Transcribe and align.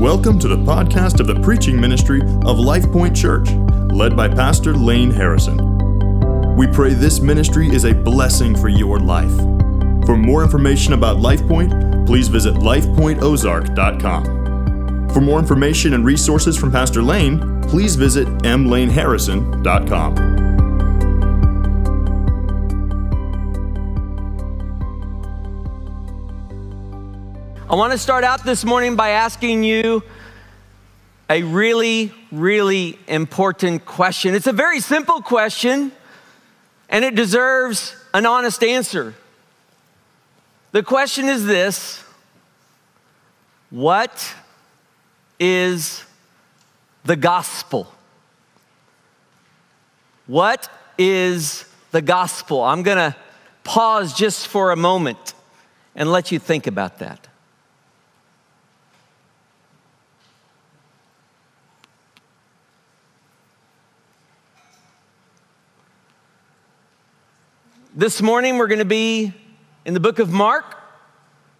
Welcome 0.00 0.38
to 0.40 0.48
the 0.48 0.58
podcast 0.58 1.20
of 1.20 1.26
the 1.26 1.40
preaching 1.40 1.80
ministry 1.80 2.20
of 2.20 2.58
Life 2.58 2.92
Point 2.92 3.16
Church, 3.16 3.48
led 3.90 4.14
by 4.14 4.28
Pastor 4.28 4.74
Lane 4.74 5.10
Harrison. 5.10 6.54
We 6.54 6.66
pray 6.66 6.92
this 6.92 7.20
ministry 7.20 7.74
is 7.74 7.86
a 7.86 7.94
blessing 7.94 8.54
for 8.54 8.68
your 8.68 9.00
life. 9.00 9.34
For 10.04 10.18
more 10.18 10.42
information 10.42 10.92
about 10.92 11.16
LifePoint, 11.16 12.06
please 12.06 12.28
visit 12.28 12.56
lifepointozark.com. 12.56 15.08
For 15.14 15.22
more 15.22 15.38
information 15.38 15.94
and 15.94 16.04
resources 16.04 16.58
from 16.58 16.70
Pastor 16.70 17.02
Lane, 17.02 17.62
please 17.62 17.96
visit 17.96 18.28
mlaneharrison.com. 18.28 20.45
want 27.76 27.92
to 27.92 27.98
start 27.98 28.24
out 28.24 28.42
this 28.42 28.64
morning 28.64 28.96
by 28.96 29.10
asking 29.10 29.62
you 29.62 30.02
a 31.28 31.42
really, 31.42 32.10
really 32.32 32.98
important 33.06 33.84
question. 33.84 34.34
It's 34.34 34.46
a 34.46 34.52
very 34.52 34.80
simple 34.80 35.20
question, 35.20 35.92
and 36.88 37.04
it 37.04 37.14
deserves 37.14 37.94
an 38.14 38.24
honest 38.24 38.64
answer. 38.64 39.14
The 40.72 40.82
question 40.82 41.26
is 41.26 41.44
this 41.44 42.02
What 43.68 44.34
is 45.38 46.02
the 47.04 47.16
gospel? 47.16 47.92
What 50.26 50.70
is 50.96 51.66
the 51.90 52.00
gospel? 52.00 52.62
I'm 52.62 52.82
going 52.82 53.12
to 53.12 53.14
pause 53.64 54.14
just 54.14 54.48
for 54.48 54.70
a 54.70 54.76
moment 54.76 55.34
and 55.94 56.10
let 56.10 56.32
you 56.32 56.38
think 56.38 56.66
about 56.66 57.00
that. 57.00 57.25
This 67.98 68.20
morning 68.20 68.58
we're 68.58 68.66
going 68.66 68.80
to 68.80 68.84
be 68.84 69.32
in 69.86 69.94
the 69.94 70.00
book 70.00 70.18
of 70.18 70.30
Mark, 70.30 70.76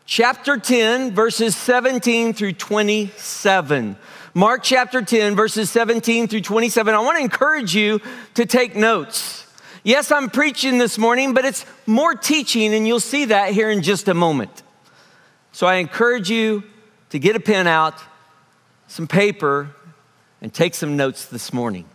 chapter 0.05 0.59
10, 0.59 1.15
verses 1.15 1.57
17 1.57 2.35
through 2.35 2.53
27. 2.53 3.97
Mark 4.35 4.63
chapter 4.63 5.01
10, 5.01 5.35
verses 5.35 5.71
17 5.71 6.29
through 6.29 6.43
27. 6.43 6.95
I 6.95 6.99
want 6.99 7.17
to 7.17 7.25
encourage 7.25 7.75
you 7.75 8.03
to 8.35 8.45
take 8.45 8.77
notes. 8.77 9.47
Yes, 9.83 10.13
I'm 10.13 10.29
preaching 10.29 10.77
this 10.77 10.99
morning, 10.99 11.33
but 11.33 11.47
it's 11.47 11.65
more 11.87 12.15
teaching, 12.15 12.75
and 12.75 12.87
you'll 12.87 13.01
see 13.01 13.25
that 13.25 13.55
here 13.55 13.71
in 13.71 13.81
just 13.81 14.07
a 14.07 14.13
moment. 14.13 14.63
So 15.53 15.67
I 15.67 15.77
encourage 15.77 16.29
you 16.29 16.65
to 17.09 17.19
get 17.19 17.35
a 17.35 17.41
pen 17.41 17.67
out, 17.67 17.99
some 18.89 19.07
paper, 19.07 19.75
and 20.43 20.53
take 20.53 20.75
some 20.75 20.99
notes 20.99 21.25
this 21.25 21.55
morning. 21.55 21.87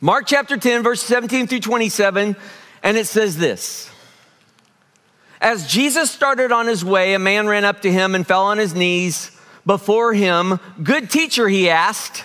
Mark 0.00 0.24
chapter 0.26 0.56
10, 0.56 0.82
verses 0.82 1.06
17 1.06 1.46
through 1.46 1.60
27 1.60 2.36
and 2.82 2.96
it 2.96 3.06
says 3.06 3.36
this 3.36 3.90
As 5.40 5.66
Jesus 5.66 6.10
started 6.10 6.52
on 6.52 6.66
his 6.66 6.84
way, 6.84 7.14
a 7.14 7.18
man 7.18 7.46
ran 7.46 7.64
up 7.64 7.82
to 7.82 7.92
him 7.92 8.14
and 8.14 8.26
fell 8.26 8.44
on 8.44 8.58
his 8.58 8.74
knees 8.74 9.30
before 9.64 10.12
him. 10.12 10.58
Good 10.82 11.10
teacher, 11.10 11.48
he 11.48 11.70
asked, 11.70 12.24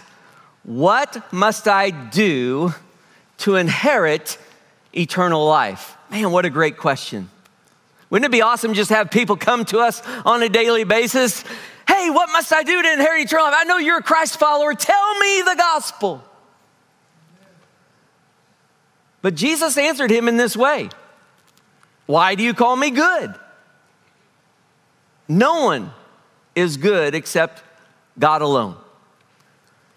What 0.64 1.32
must 1.32 1.68
I 1.68 1.92
do 1.92 2.74
to 3.40 3.56
inherit 3.56 4.38
eternal 4.94 5.46
life? 5.46 5.96
Man, 6.10 6.32
what 6.32 6.46
a 6.46 6.50
great 6.50 6.78
question. 6.78 7.30
Wouldn't 8.10 8.26
it 8.26 8.32
be 8.32 8.42
awesome 8.42 8.74
just 8.74 8.90
have 8.90 9.12
people 9.12 9.36
come 9.36 9.66
to 9.66 9.80
us 9.80 10.02
on 10.26 10.42
a 10.42 10.48
daily 10.48 10.86
basis? 10.86 11.44
Hey, 11.88 12.10
what 12.10 12.30
must 12.32 12.54
I 12.54 12.64
do 12.64 12.82
to 12.82 12.94
inherit 12.94 13.24
eternal 13.24 13.46
life? 13.46 13.56
I 13.58 13.64
know 13.66 13.78
you're 13.78 13.98
a 13.98 14.04
Christ 14.04 14.40
follower. 14.40 14.74
Tell 14.74 15.20
me 15.20 15.42
the 15.42 15.56
gospel. 15.58 16.24
But 19.22 19.36
Jesus 19.36 19.78
answered 19.78 20.12
him 20.12 20.28
in 20.28 20.38
this 20.38 20.56
way 20.56 20.90
Why 22.06 22.36
do 22.36 22.44
you 22.44 22.54
call 22.54 22.76
me 22.76 22.92
good? 22.92 23.34
No 25.28 25.66
one 25.66 25.92
is 26.56 26.78
good 26.78 27.14
except 27.14 27.62
God 28.18 28.42
alone. 28.42 28.78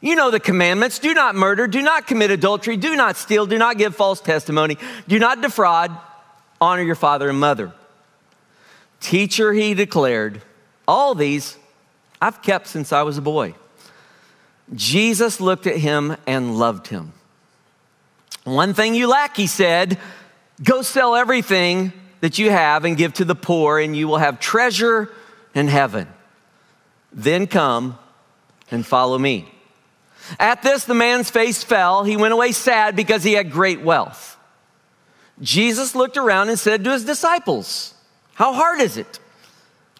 You 0.00 0.16
know 0.16 0.30
the 0.30 0.40
commandments 0.40 0.98
do 0.98 1.12
not 1.12 1.34
murder, 1.34 1.66
do 1.66 1.82
not 1.82 2.06
commit 2.06 2.30
adultery, 2.30 2.76
do 2.76 2.96
not 2.96 3.16
steal, 3.16 3.46
do 3.46 3.58
not 3.58 3.76
give 3.76 3.94
false 3.94 4.20
testimony, 4.20 4.78
do 5.06 5.18
not 5.18 5.42
defraud, 5.42 5.96
honor 6.60 6.82
your 6.82 6.94
father 6.94 7.28
and 7.28 7.38
mother. 7.38 7.72
Teacher, 9.00 9.52
he 9.52 9.74
declared, 9.74 10.42
all 10.88 11.14
these 11.14 11.56
I've 12.20 12.42
kept 12.42 12.66
since 12.66 12.92
I 12.92 13.02
was 13.02 13.18
a 13.18 13.22
boy. 13.22 13.54
Jesus 14.74 15.40
looked 15.40 15.66
at 15.66 15.76
him 15.76 16.16
and 16.26 16.58
loved 16.58 16.88
him. 16.88 17.12
One 18.44 18.74
thing 18.74 18.94
you 18.94 19.08
lack, 19.08 19.36
he 19.36 19.46
said, 19.46 19.98
go 20.62 20.82
sell 20.82 21.14
everything 21.14 21.92
that 22.20 22.38
you 22.38 22.50
have 22.50 22.84
and 22.84 22.96
give 22.96 23.14
to 23.14 23.24
the 23.24 23.34
poor, 23.34 23.78
and 23.78 23.96
you 23.96 24.08
will 24.08 24.18
have 24.18 24.40
treasure 24.40 25.10
in 25.54 25.68
heaven. 25.68 26.06
Then 27.12 27.46
come 27.46 27.98
and 28.70 28.86
follow 28.86 29.18
me. 29.18 29.52
At 30.38 30.62
this, 30.62 30.84
the 30.84 30.94
man's 30.94 31.30
face 31.30 31.64
fell. 31.64 32.04
He 32.04 32.16
went 32.16 32.32
away 32.32 32.52
sad 32.52 32.94
because 32.94 33.24
he 33.24 33.32
had 33.32 33.50
great 33.50 33.80
wealth. 33.80 34.38
Jesus 35.40 35.94
looked 35.94 36.16
around 36.16 36.50
and 36.50 36.58
said 36.58 36.84
to 36.84 36.92
his 36.92 37.04
disciples, 37.04 37.94
How 38.34 38.52
hard 38.52 38.80
is 38.80 38.96
it 38.96 39.18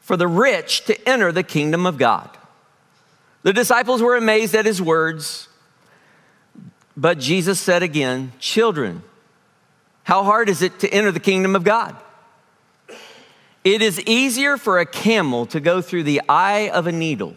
for 0.02 0.16
the 0.16 0.28
rich 0.28 0.84
to 0.84 1.08
enter 1.08 1.32
the 1.32 1.42
kingdom 1.42 1.86
of 1.86 1.98
God? 1.98 2.30
The 3.42 3.54
disciples 3.54 4.02
were 4.02 4.16
amazed 4.16 4.54
at 4.54 4.66
his 4.66 4.82
words. 4.82 5.48
But 6.96 7.18
Jesus 7.18 7.60
said 7.60 7.82
again, 7.82 8.32
Children, 8.38 9.02
how 10.04 10.24
hard 10.24 10.48
is 10.48 10.62
it 10.62 10.80
to 10.80 10.88
enter 10.88 11.12
the 11.12 11.20
kingdom 11.20 11.54
of 11.54 11.64
God? 11.64 11.96
It 13.62 13.82
is 13.82 14.00
easier 14.00 14.56
for 14.56 14.78
a 14.78 14.86
camel 14.86 15.46
to 15.46 15.60
go 15.60 15.82
through 15.82 16.04
the 16.04 16.22
eye 16.28 16.70
of 16.70 16.86
a 16.86 16.92
needle 16.92 17.34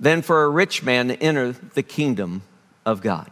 than 0.00 0.22
for 0.22 0.44
a 0.44 0.48
rich 0.48 0.82
man 0.82 1.08
to 1.08 1.22
enter 1.22 1.52
the 1.52 1.82
kingdom 1.82 2.42
of 2.84 3.02
God. 3.02 3.30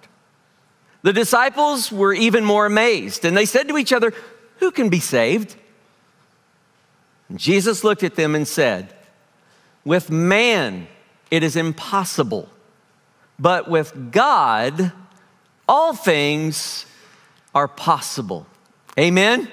The 1.03 1.13
disciples 1.13 1.91
were 1.91 2.15
even 2.15 2.45
more 2.45 2.67
amazed, 2.67 3.25
and 3.25 3.37
they 3.37 3.47
said 3.47 3.69
to 3.69 3.79
each 3.79 3.93
other, 3.93 4.13
Who 4.59 4.71
can 4.71 4.89
be 4.89 5.01
saved? 5.01 5.57
And 7.29 7.39
Jesus 7.39 7.83
looked 7.83 8.03
at 8.05 8.15
them 8.15 8.35
and 8.35 8.47
said, 8.47 8.95
With 9.85 10.11
man 10.11 10.87
it 11.31 11.43
is 11.43 11.57
impossible, 11.57 12.49
but 13.43 13.69
with 13.69 14.13
God 14.13 14.93
all 15.69 15.95
things 15.95 16.87
are 17.55 17.67
possible. 17.67 18.47
Amen? 18.99 19.49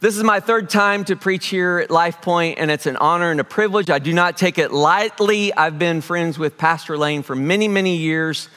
This 0.00 0.16
is 0.16 0.22
my 0.22 0.40
third 0.40 0.70
time 0.70 1.04
to 1.06 1.16
preach 1.16 1.46
here 1.46 1.78
at 1.78 1.90
Life 1.90 2.22
Point, 2.22 2.58
and 2.58 2.70
it's 2.70 2.86
an 2.86 2.96
honor 2.96 3.30
and 3.30 3.40
a 3.40 3.44
privilege. 3.44 3.90
I 3.90 3.98
do 3.98 4.12
not 4.12 4.36
take 4.36 4.58
it 4.58 4.72
lightly. 4.72 5.52
I've 5.54 5.78
been 5.78 6.00
friends 6.00 6.38
with 6.38 6.56
Pastor 6.56 6.96
Lane 6.96 7.22
for 7.22 7.34
many, 7.34 7.68
many 7.68 7.96
years, 7.96 8.48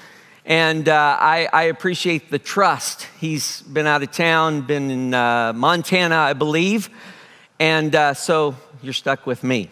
and 0.45 0.88
uh, 0.88 1.17
I, 1.19 1.50
I, 1.51 1.63
appreciate 1.63 2.31
the 2.31 2.39
trust. 2.39 3.07
He's 3.19 3.61
been 3.63 3.88
out 3.88 4.03
of 4.03 4.11
town, 4.11 4.61
been 4.61 4.91
in 4.91 5.13
uh, 5.13 5.53
Montana, 5.53 6.16
I 6.16 6.33
believe, 6.33 6.89
and 7.59 7.94
uh, 7.95 8.13
so 8.13 8.56
you're 8.81 8.94
stuck 8.94 9.25
with 9.25 9.44
me. 9.44 9.69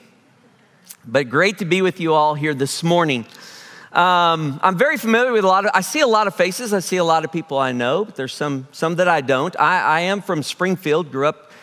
But 1.05 1.29
great 1.29 1.59
to 1.59 1.66
be 1.66 1.81
with 1.81 2.00
you 2.00 2.13
all 2.13 2.35
here 2.35 2.53
this 2.53 2.84
morning. 2.84 3.25
Um, 3.95 4.59
I'm 4.61 4.78
very 4.78 4.97
familiar 4.97 5.31
with 5.31 5.45
a 5.45 5.47
lot 5.47 5.63
of, 5.63 5.72
I 5.73 5.79
see 5.79 6.01
a 6.01 6.07
lot 6.07 6.28
of 6.28 6.35
faces. 6.35 6.73
I 6.73 6.81
see 6.81 6.97
a 6.97 7.03
lot 7.06 7.23
of 7.23 7.31
people 7.31 7.57
I 7.57 7.72
know, 7.72 8.03
but 8.03 8.17
there's 8.17 8.33
some, 8.33 8.67
some 8.73 8.95
that 8.95 9.07
I 9.07 9.22
don't. 9.22 9.57
I, 9.57 9.79
I 9.79 10.00
am 10.01 10.22
from 10.22 10.44
Springfield, 10.44 11.13
grew 11.13 11.28
up 11.28 11.53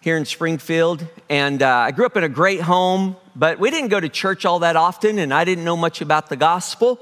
here 0.00 0.16
in 0.16 0.24
Springfield, 0.24 1.06
and 1.28 1.62
uh, 1.62 1.68
I 1.68 1.90
grew 1.90 2.06
up 2.06 2.16
in 2.16 2.24
a 2.24 2.30
great 2.30 2.62
home, 2.62 3.16
but 3.36 3.58
we 3.58 3.70
didn't 3.70 3.90
go 3.90 4.00
to 4.00 4.08
church 4.08 4.46
all 4.46 4.60
that 4.60 4.74
often, 4.74 5.18
and 5.18 5.34
I 5.34 5.44
didn't 5.44 5.64
know 5.64 5.76
much 5.76 6.00
about 6.00 6.30
the 6.30 6.36
gospel. 6.36 6.98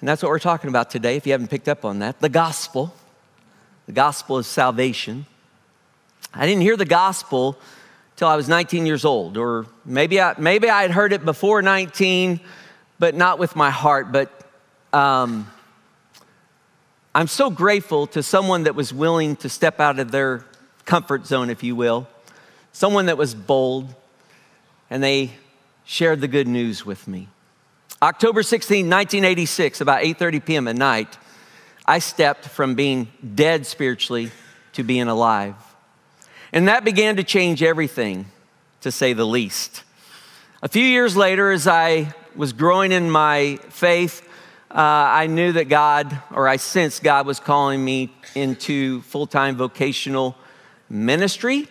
And 0.00 0.06
that's 0.06 0.22
what 0.22 0.28
we're 0.28 0.40
talking 0.40 0.68
about 0.68 0.90
today, 0.90 1.16
if 1.16 1.24
you 1.26 1.32
haven't 1.32 1.48
picked 1.48 1.68
up 1.68 1.82
on 1.82 2.00
that. 2.00 2.20
The 2.20 2.28
gospel. 2.28 2.94
The 3.86 3.92
gospel 3.92 4.36
is 4.36 4.46
salvation. 4.46 5.24
I 6.34 6.44
didn't 6.44 6.62
hear 6.62 6.76
the 6.76 6.84
gospel 6.84 7.58
till 8.16 8.28
I 8.28 8.36
was 8.36 8.46
19 8.46 8.84
years 8.84 9.06
old, 9.06 9.38
or 9.38 9.64
maybe 9.86 10.20
I, 10.20 10.34
maybe 10.36 10.68
I 10.68 10.82
had 10.82 10.90
heard 10.90 11.14
it 11.14 11.24
before 11.24 11.62
19 11.62 12.40
but 13.00 13.16
not 13.16 13.40
with 13.40 13.56
my 13.56 13.70
heart. 13.70 14.12
But 14.12 14.30
um, 14.92 15.50
I'm 17.12 17.26
so 17.26 17.50
grateful 17.50 18.06
to 18.08 18.22
someone 18.22 18.64
that 18.64 18.76
was 18.76 18.94
willing 18.94 19.34
to 19.36 19.48
step 19.48 19.80
out 19.80 19.98
of 19.98 20.12
their 20.12 20.44
comfort 20.84 21.26
zone, 21.26 21.50
if 21.50 21.64
you 21.64 21.74
will, 21.74 22.06
someone 22.72 23.06
that 23.06 23.18
was 23.18 23.34
bold, 23.34 23.92
and 24.90 25.02
they 25.02 25.32
shared 25.84 26.20
the 26.20 26.28
good 26.28 26.46
news 26.46 26.86
with 26.86 27.08
me. 27.08 27.28
October 28.02 28.42
16, 28.42 28.88
1986, 28.88 29.80
about 29.80 30.02
8:30 30.02 30.44
p.m. 30.44 30.68
at 30.68 30.76
night, 30.76 31.18
I 31.86 31.98
stepped 31.98 32.46
from 32.46 32.74
being 32.74 33.08
dead 33.34 33.66
spiritually 33.66 34.30
to 34.74 34.84
being 34.84 35.08
alive. 35.08 35.54
And 36.52 36.68
that 36.68 36.84
began 36.84 37.16
to 37.16 37.24
change 37.24 37.62
everything, 37.62 38.26
to 38.82 38.90
say 38.90 39.12
the 39.12 39.26
least. 39.26 39.84
A 40.62 40.68
few 40.68 40.84
years 40.84 41.16
later, 41.16 41.50
as 41.50 41.66
I 41.66 42.14
was 42.36 42.52
growing 42.52 42.92
in 42.92 43.10
my 43.10 43.58
faith, 43.68 44.26
uh, 44.70 44.74
I 44.74 45.26
knew 45.26 45.52
that 45.52 45.68
God, 45.68 46.16
or 46.32 46.46
I 46.46 46.56
sensed 46.56 47.02
God 47.02 47.26
was 47.26 47.40
calling 47.40 47.84
me 47.84 48.12
into 48.34 49.02
full 49.02 49.26
time 49.26 49.56
vocational 49.56 50.36
ministry. 50.88 51.68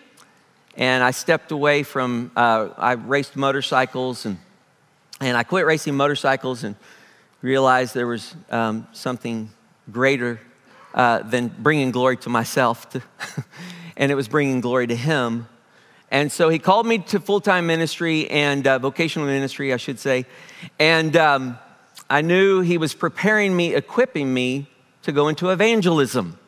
And 0.76 1.02
I 1.02 1.10
stepped 1.10 1.50
away 1.50 1.82
from, 1.82 2.30
uh, 2.36 2.68
I 2.76 2.92
raced 2.92 3.36
motorcycles 3.36 4.26
and, 4.26 4.38
and 5.20 5.36
I 5.36 5.42
quit 5.42 5.66
racing 5.66 5.96
motorcycles 5.96 6.64
and 6.64 6.76
realized 7.42 7.94
there 7.94 8.06
was 8.06 8.34
um, 8.50 8.86
something 8.92 9.50
greater 9.90 10.40
uh, 10.94 11.22
than 11.22 11.48
bringing 11.48 11.90
glory 11.90 12.16
to 12.18 12.28
myself, 12.28 12.88
to 12.90 13.02
and 13.96 14.10
it 14.12 14.14
was 14.14 14.28
bringing 14.28 14.60
glory 14.60 14.86
to 14.86 14.96
Him. 14.96 15.48
And 16.10 16.32
so 16.32 16.48
he 16.48 16.58
called 16.58 16.86
me 16.86 16.98
to 16.98 17.20
full 17.20 17.40
time 17.40 17.66
ministry 17.66 18.28
and 18.30 18.66
uh, 18.66 18.78
vocational 18.78 19.26
ministry, 19.28 19.72
I 19.72 19.76
should 19.76 19.98
say. 19.98 20.26
And 20.78 21.16
um, 21.16 21.58
I 22.08 22.22
knew 22.22 22.60
he 22.60 22.78
was 22.78 22.94
preparing 22.94 23.54
me, 23.54 23.74
equipping 23.74 24.32
me 24.32 24.66
to 25.02 25.12
go 25.12 25.28
into 25.28 25.50
evangelism. 25.50 26.38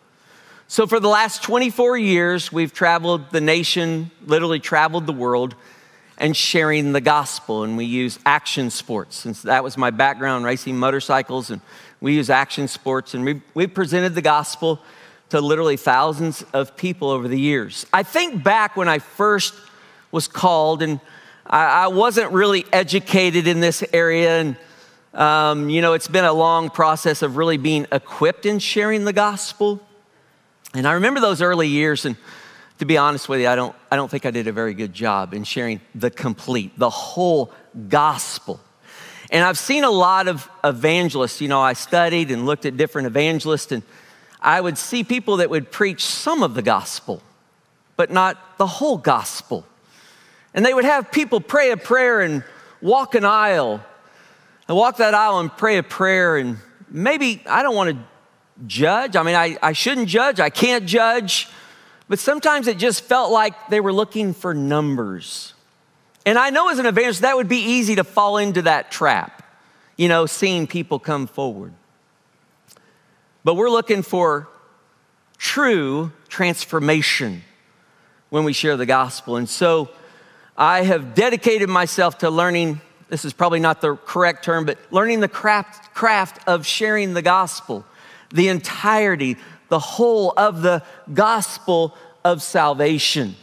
So 0.66 0.86
for 0.86 0.98
the 0.98 1.08
last 1.08 1.42
24 1.42 1.98
years, 1.98 2.50
we've 2.50 2.72
traveled 2.72 3.30
the 3.30 3.40
nation, 3.40 4.10
literally 4.24 4.58
traveled 4.58 5.06
the 5.06 5.12
world, 5.12 5.54
and 6.18 6.36
sharing 6.36 6.92
the 6.92 7.00
gospel. 7.00 7.62
And 7.62 7.76
we 7.76 7.84
use 7.84 8.18
action 8.24 8.70
sports, 8.70 9.16
since 9.16 9.42
that 9.42 9.62
was 9.62 9.76
my 9.76 9.90
background, 9.90 10.44
racing 10.44 10.78
motorcycles. 10.78 11.50
And 11.50 11.60
we 12.00 12.14
use 12.14 12.30
action 12.30 12.68
sports, 12.68 13.14
and 13.14 13.24
we, 13.24 13.42
we 13.54 13.66
presented 13.66 14.14
the 14.14 14.22
gospel 14.22 14.80
to 15.32 15.40
literally 15.40 15.78
thousands 15.78 16.44
of 16.52 16.76
people 16.76 17.08
over 17.08 17.26
the 17.26 17.40
years. 17.40 17.86
I 17.90 18.02
think 18.02 18.44
back 18.44 18.76
when 18.76 18.86
I 18.86 18.98
first 18.98 19.54
was 20.10 20.28
called, 20.28 20.82
and 20.82 21.00
I, 21.46 21.84
I 21.84 21.86
wasn't 21.88 22.32
really 22.32 22.66
educated 22.70 23.46
in 23.46 23.60
this 23.60 23.82
area, 23.94 24.40
and 24.40 24.56
um, 25.14 25.70
you 25.70 25.80
know, 25.80 25.94
it's 25.94 26.06
been 26.06 26.26
a 26.26 26.32
long 26.34 26.68
process 26.68 27.22
of 27.22 27.38
really 27.38 27.56
being 27.56 27.86
equipped 27.90 28.44
in 28.44 28.58
sharing 28.58 29.06
the 29.06 29.12
gospel. 29.14 29.80
And 30.74 30.86
I 30.86 30.92
remember 30.92 31.18
those 31.18 31.40
early 31.40 31.68
years, 31.68 32.04
and 32.04 32.16
to 32.78 32.84
be 32.84 32.98
honest 32.98 33.26
with 33.26 33.40
you, 33.40 33.48
I 33.48 33.56
don't, 33.56 33.74
I 33.90 33.96
don't 33.96 34.10
think 34.10 34.26
I 34.26 34.30
did 34.30 34.48
a 34.48 34.52
very 34.52 34.74
good 34.74 34.92
job 34.92 35.32
in 35.32 35.44
sharing 35.44 35.80
the 35.94 36.10
complete, 36.10 36.78
the 36.78 36.90
whole 36.90 37.54
gospel. 37.88 38.60
And 39.30 39.42
I've 39.42 39.56
seen 39.56 39.82
a 39.82 39.90
lot 39.90 40.28
of 40.28 40.46
evangelists. 40.62 41.40
You 41.40 41.48
know, 41.48 41.62
I 41.62 41.72
studied 41.72 42.30
and 42.30 42.44
looked 42.44 42.66
at 42.66 42.76
different 42.76 43.06
evangelists, 43.06 43.72
and 43.72 43.82
I 44.42 44.60
would 44.60 44.76
see 44.76 45.04
people 45.04 45.38
that 45.38 45.50
would 45.50 45.70
preach 45.70 46.04
some 46.04 46.42
of 46.42 46.54
the 46.54 46.62
gospel, 46.62 47.22
but 47.96 48.10
not 48.10 48.58
the 48.58 48.66
whole 48.66 48.98
gospel. 48.98 49.64
And 50.52 50.66
they 50.66 50.74
would 50.74 50.84
have 50.84 51.10
people 51.12 51.40
pray 51.40 51.70
a 51.70 51.76
prayer 51.76 52.20
and 52.20 52.44
walk 52.80 53.14
an 53.14 53.24
aisle, 53.24 53.80
and 54.68 54.76
walk 54.76 54.96
that 54.98 55.14
aisle 55.14 55.38
and 55.38 55.56
pray 55.56 55.78
a 55.78 55.82
prayer. 55.82 56.36
And 56.36 56.58
maybe 56.90 57.42
I 57.46 57.62
don't 57.62 57.76
want 57.76 57.96
to 57.96 58.04
judge. 58.66 59.16
I 59.16 59.22
mean, 59.22 59.36
I, 59.36 59.56
I 59.62 59.72
shouldn't 59.72 60.08
judge, 60.08 60.40
I 60.40 60.50
can't 60.50 60.86
judge. 60.86 61.48
But 62.08 62.18
sometimes 62.18 62.66
it 62.66 62.78
just 62.78 63.04
felt 63.04 63.32
like 63.32 63.68
they 63.68 63.80
were 63.80 63.92
looking 63.92 64.34
for 64.34 64.52
numbers. 64.52 65.54
And 66.26 66.38
I 66.38 66.50
know 66.50 66.68
as 66.68 66.78
an 66.78 66.86
evangelist, 66.86 67.22
that 67.22 67.36
would 67.36 67.48
be 67.48 67.58
easy 67.58 67.94
to 67.94 68.04
fall 68.04 68.36
into 68.36 68.62
that 68.62 68.90
trap, 68.90 69.42
you 69.96 70.08
know, 70.08 70.26
seeing 70.26 70.66
people 70.66 70.98
come 70.98 71.26
forward. 71.26 71.72
But 73.44 73.54
we're 73.54 73.70
looking 73.70 74.02
for 74.02 74.48
true 75.38 76.12
transformation 76.28 77.42
when 78.30 78.44
we 78.44 78.52
share 78.52 78.76
the 78.76 78.86
gospel. 78.86 79.36
And 79.36 79.48
so 79.48 79.90
I 80.56 80.82
have 80.82 81.14
dedicated 81.14 81.68
myself 81.68 82.18
to 82.18 82.30
learning 82.30 82.80
this 83.12 83.26
is 83.26 83.34
probably 83.34 83.60
not 83.60 83.82
the 83.82 83.96
correct 83.96 84.42
term, 84.42 84.64
but 84.64 84.78
learning 84.90 85.20
the 85.20 85.28
craft, 85.28 85.94
craft 85.94 86.38
of 86.48 86.66
sharing 86.66 87.12
the 87.12 87.20
gospel, 87.20 87.84
the 88.32 88.48
entirety, 88.48 89.36
the 89.68 89.78
whole 89.78 90.32
of 90.34 90.62
the 90.62 90.82
gospel 91.12 91.94
of 92.24 92.40
salvation. 92.40 93.36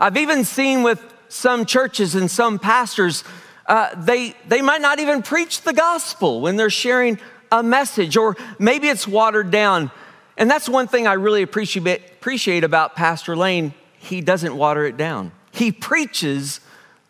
I've 0.00 0.16
even 0.16 0.42
seen 0.42 0.82
with 0.82 1.04
some 1.28 1.66
churches 1.66 2.14
and 2.14 2.30
some 2.30 2.58
pastors, 2.58 3.24
uh, 3.66 3.94
they, 3.94 4.34
they 4.48 4.62
might 4.62 4.80
not 4.80 4.98
even 4.98 5.22
preach 5.22 5.60
the 5.60 5.74
gospel 5.74 6.40
when 6.40 6.56
they're 6.56 6.70
sharing 6.70 7.18
a 7.50 7.62
message, 7.62 8.16
or 8.16 8.36
maybe 8.58 8.88
it's 8.88 9.06
watered 9.06 9.50
down. 9.50 9.90
And 10.36 10.50
that's 10.50 10.68
one 10.68 10.88
thing 10.88 11.06
I 11.06 11.14
really 11.14 11.42
appreciate, 11.42 12.64
about 12.64 12.96
Pastor 12.96 13.36
Lane. 13.36 13.74
He 13.98 14.20
doesn't 14.20 14.56
water 14.56 14.84
it 14.84 14.96
down, 14.96 15.32
he 15.52 15.72
preaches 15.72 16.60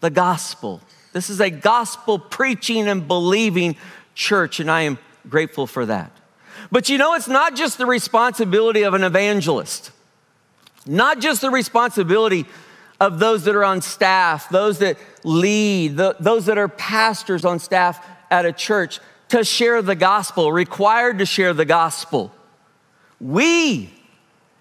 the 0.00 0.10
gospel. 0.10 0.80
This 1.12 1.30
is 1.30 1.40
a 1.40 1.48
gospel 1.48 2.18
preaching 2.18 2.88
and 2.88 3.06
believing 3.06 3.76
church, 4.14 4.58
and 4.58 4.70
I 4.70 4.82
am 4.82 4.98
grateful 5.28 5.66
for 5.66 5.86
that. 5.86 6.10
But 6.72 6.88
you 6.88 6.98
know, 6.98 7.14
it's 7.14 7.28
not 7.28 7.54
just 7.54 7.78
the 7.78 7.86
responsibility 7.86 8.82
of 8.82 8.94
an 8.94 9.04
evangelist, 9.04 9.92
not 10.86 11.20
just 11.20 11.40
the 11.40 11.50
responsibility 11.50 12.46
of 13.00 13.18
those 13.18 13.44
that 13.44 13.54
are 13.54 13.64
on 13.64 13.80
staff, 13.80 14.48
those 14.48 14.78
that 14.78 14.98
lead, 15.22 15.96
the, 15.96 16.16
those 16.20 16.46
that 16.46 16.58
are 16.58 16.68
pastors 16.68 17.44
on 17.44 17.58
staff 17.58 18.04
at 18.30 18.44
a 18.44 18.52
church 18.52 19.00
to 19.28 19.44
share 19.44 19.82
the 19.82 19.94
gospel, 19.94 20.52
required 20.52 21.18
to 21.18 21.26
share 21.26 21.54
the 21.54 21.64
gospel. 21.64 22.32
We, 23.20 23.90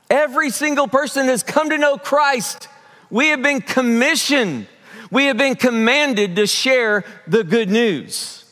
every 0.09 0.49
single 0.49 0.87
person 0.87 1.27
has 1.27 1.43
come 1.43 1.69
to 1.69 1.77
know 1.77 1.97
Christ. 1.97 2.67
We 3.09 3.27
have 3.27 3.41
been 3.41 3.61
commissioned, 3.61 4.67
we 5.11 5.25
have 5.25 5.37
been 5.37 5.55
commanded 5.55 6.35
to 6.37 6.47
share 6.47 7.03
the 7.27 7.43
good 7.43 7.69
news. 7.69 8.43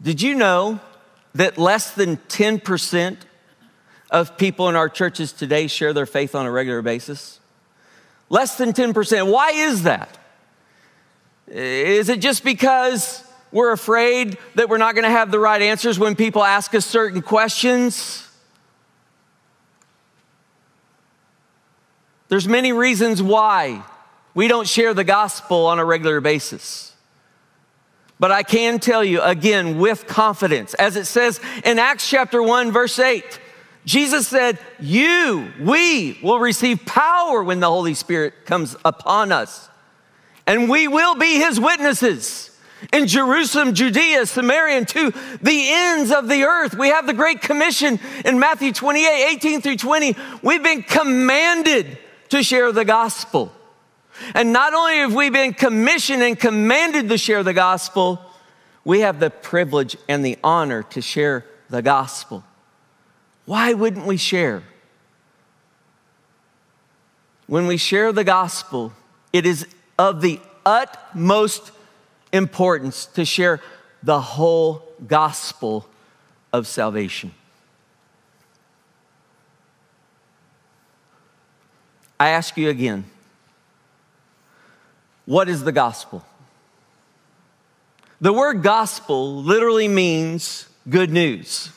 Did 0.00 0.22
you 0.22 0.34
know 0.34 0.80
that 1.34 1.58
less 1.58 1.92
than 1.92 2.16
10% 2.16 3.16
of 4.10 4.36
people 4.38 4.68
in 4.68 4.76
our 4.76 4.88
churches 4.88 5.32
today 5.32 5.66
share 5.66 5.92
their 5.92 6.06
faith 6.06 6.34
on 6.34 6.46
a 6.46 6.50
regular 6.50 6.82
basis? 6.82 7.40
Less 8.28 8.56
than 8.56 8.72
10%. 8.72 9.30
Why 9.30 9.50
is 9.50 9.84
that? 9.84 10.18
Is 11.46 12.08
it 12.08 12.20
just 12.20 12.44
because 12.44 13.24
we're 13.50 13.72
afraid 13.72 14.36
that 14.54 14.68
we're 14.68 14.78
not 14.78 14.94
going 14.94 15.04
to 15.04 15.10
have 15.10 15.30
the 15.30 15.38
right 15.38 15.62
answers 15.62 15.98
when 15.98 16.16
people 16.16 16.44
ask 16.44 16.74
us 16.74 16.84
certain 16.84 17.22
questions. 17.22 18.28
There's 22.28 22.46
many 22.46 22.72
reasons 22.72 23.22
why 23.22 23.82
we 24.34 24.48
don't 24.48 24.68
share 24.68 24.92
the 24.92 25.04
gospel 25.04 25.66
on 25.66 25.78
a 25.78 25.84
regular 25.84 26.20
basis. 26.20 26.94
But 28.20 28.32
I 28.32 28.42
can 28.42 28.80
tell 28.80 29.02
you 29.02 29.22
again 29.22 29.78
with 29.78 30.06
confidence, 30.06 30.74
as 30.74 30.96
it 30.96 31.06
says 31.06 31.40
in 31.64 31.78
Acts 31.78 32.08
chapter 32.08 32.42
1, 32.42 32.72
verse 32.72 32.98
8, 32.98 33.40
Jesus 33.84 34.28
said, 34.28 34.58
You, 34.78 35.50
we 35.60 36.18
will 36.22 36.38
receive 36.38 36.84
power 36.84 37.42
when 37.42 37.60
the 37.60 37.68
Holy 37.68 37.94
Spirit 37.94 38.44
comes 38.44 38.76
upon 38.84 39.32
us, 39.32 39.70
and 40.46 40.68
we 40.68 40.88
will 40.88 41.14
be 41.14 41.36
his 41.36 41.58
witnesses 41.58 42.47
in 42.92 43.06
Jerusalem, 43.06 43.74
Judea, 43.74 44.26
Samaria, 44.26 44.78
and 44.78 44.88
to 44.88 45.10
the 45.42 45.68
ends 45.70 46.10
of 46.10 46.28
the 46.28 46.44
earth. 46.44 46.74
We 46.74 46.88
have 46.88 47.06
the 47.06 47.12
Great 47.12 47.42
Commission 47.42 48.00
in 48.24 48.38
Matthew 48.38 48.72
28 48.72 49.34
18 49.34 49.60
through 49.60 49.76
20. 49.76 50.16
We've 50.42 50.62
been 50.62 50.82
commanded 50.82 51.98
to 52.30 52.42
share 52.42 52.72
the 52.72 52.84
gospel. 52.84 53.52
And 54.34 54.52
not 54.52 54.74
only 54.74 54.96
have 54.96 55.14
we 55.14 55.30
been 55.30 55.54
commissioned 55.54 56.22
and 56.22 56.38
commanded 56.38 57.08
to 57.08 57.18
share 57.18 57.42
the 57.42 57.54
gospel, 57.54 58.20
we 58.84 59.00
have 59.00 59.20
the 59.20 59.30
privilege 59.30 59.96
and 60.08 60.24
the 60.24 60.38
honor 60.42 60.82
to 60.84 61.00
share 61.00 61.44
the 61.68 61.82
gospel. 61.82 62.42
Why 63.44 63.74
wouldn't 63.74 64.06
we 64.06 64.16
share? 64.16 64.62
When 67.46 67.66
we 67.66 67.76
share 67.76 68.12
the 68.12 68.24
gospel, 68.24 68.92
it 69.32 69.46
is 69.46 69.66
of 69.98 70.20
the 70.20 70.40
utmost 70.66 71.70
importance 72.32 73.06
to 73.06 73.24
share 73.24 73.60
the 74.02 74.20
whole 74.20 74.82
gospel 75.06 75.88
of 76.52 76.66
salvation. 76.66 77.32
I 82.20 82.30
ask 82.30 82.56
you 82.56 82.68
again 82.68 83.04
what 85.24 85.48
is 85.48 85.62
the 85.62 85.72
gospel? 85.72 86.24
The 88.20 88.32
word 88.32 88.62
gospel 88.62 89.42
literally 89.42 89.86
means 89.86 90.66
good 90.88 91.10
news. 91.10 91.70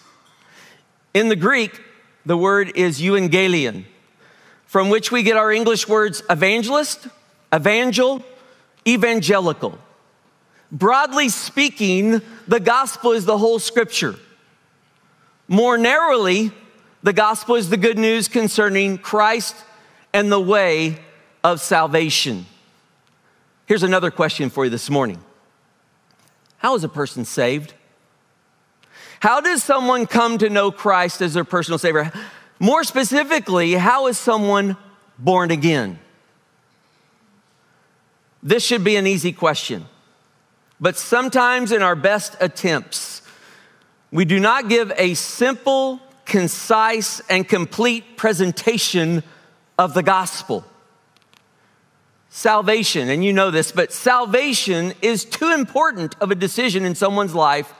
In 1.14 1.28
the 1.28 1.36
Greek, 1.36 1.80
the 2.26 2.38
word 2.38 2.72
is 2.76 3.02
euangelion, 3.02 3.84
from 4.66 4.90
which 4.90 5.12
we 5.12 5.22
get 5.22 5.36
our 5.36 5.52
English 5.52 5.88
words 5.88 6.24
evangelist, 6.30 7.08
evangel, 7.54 8.24
evangelical. 8.88 9.78
Broadly 10.72 11.30
speaking, 11.30 12.22
the 12.48 12.60
gospel 12.60 13.12
is 13.12 13.26
the 13.26 13.38
whole 13.38 13.60
scripture. 13.60 14.16
More 15.48 15.78
narrowly, 15.78 16.52
the 17.04 17.14
gospel 17.14 17.56
is 17.56 17.70
the 17.70 17.78
good 17.78 17.98
news 17.98 18.28
concerning 18.28 18.98
Christ 18.98 19.56
and 20.14 20.32
the 20.32 20.40
way 20.40 20.98
of 21.44 21.60
salvation. 21.60 22.46
Here's 23.66 23.84
another 23.84 24.12
question 24.12 24.50
for 24.50 24.64
you 24.64 24.70
this 24.70 24.90
morning 24.90 25.22
How 26.58 26.76
is 26.76 26.84
a 26.84 26.90
person 26.90 27.26
saved? 27.26 27.74
How 29.20 29.40
does 29.40 29.64
someone 29.64 30.08
come 30.08 30.38
to 30.40 30.50
know 30.50 30.72
Christ 30.72 31.22
as 31.22 31.34
their 31.34 31.44
personal 31.44 31.78
Savior? 31.78 32.12
More 32.60 32.84
specifically, 32.84 33.74
how 33.74 34.08
is 34.08 34.18
someone 34.18 34.78
born 35.20 35.52
again? 35.52 36.00
This 38.42 38.66
should 38.66 38.84
be 38.84 38.96
an 38.96 39.06
easy 39.06 39.32
question. 39.32 39.86
But 40.82 40.98
sometimes, 40.98 41.72
in 41.72 41.84
our 41.84 41.96
best 41.96 42.36
attempts, 42.42 43.22
we 44.12 44.26
do 44.26 44.40
not 44.40 44.68
give 44.68 44.92
a 44.98 45.14
simple, 45.14 46.02
concise, 46.26 47.22
and 47.30 47.48
complete 47.48 48.18
presentation 48.18 49.24
of 49.78 49.94
the 49.94 50.02
gospel. 50.02 50.66
Salvation, 52.30 53.10
and 53.10 53.24
you 53.24 53.32
know 53.32 53.52
this, 53.52 53.72
but 53.72 53.94
salvation 53.94 54.94
is 55.02 55.24
too 55.24 55.54
important 55.54 56.16
of 56.20 56.32
a 56.32 56.36
decision 56.36 56.84
in 56.84 56.96
someone's 56.96 57.36
life 57.36 57.72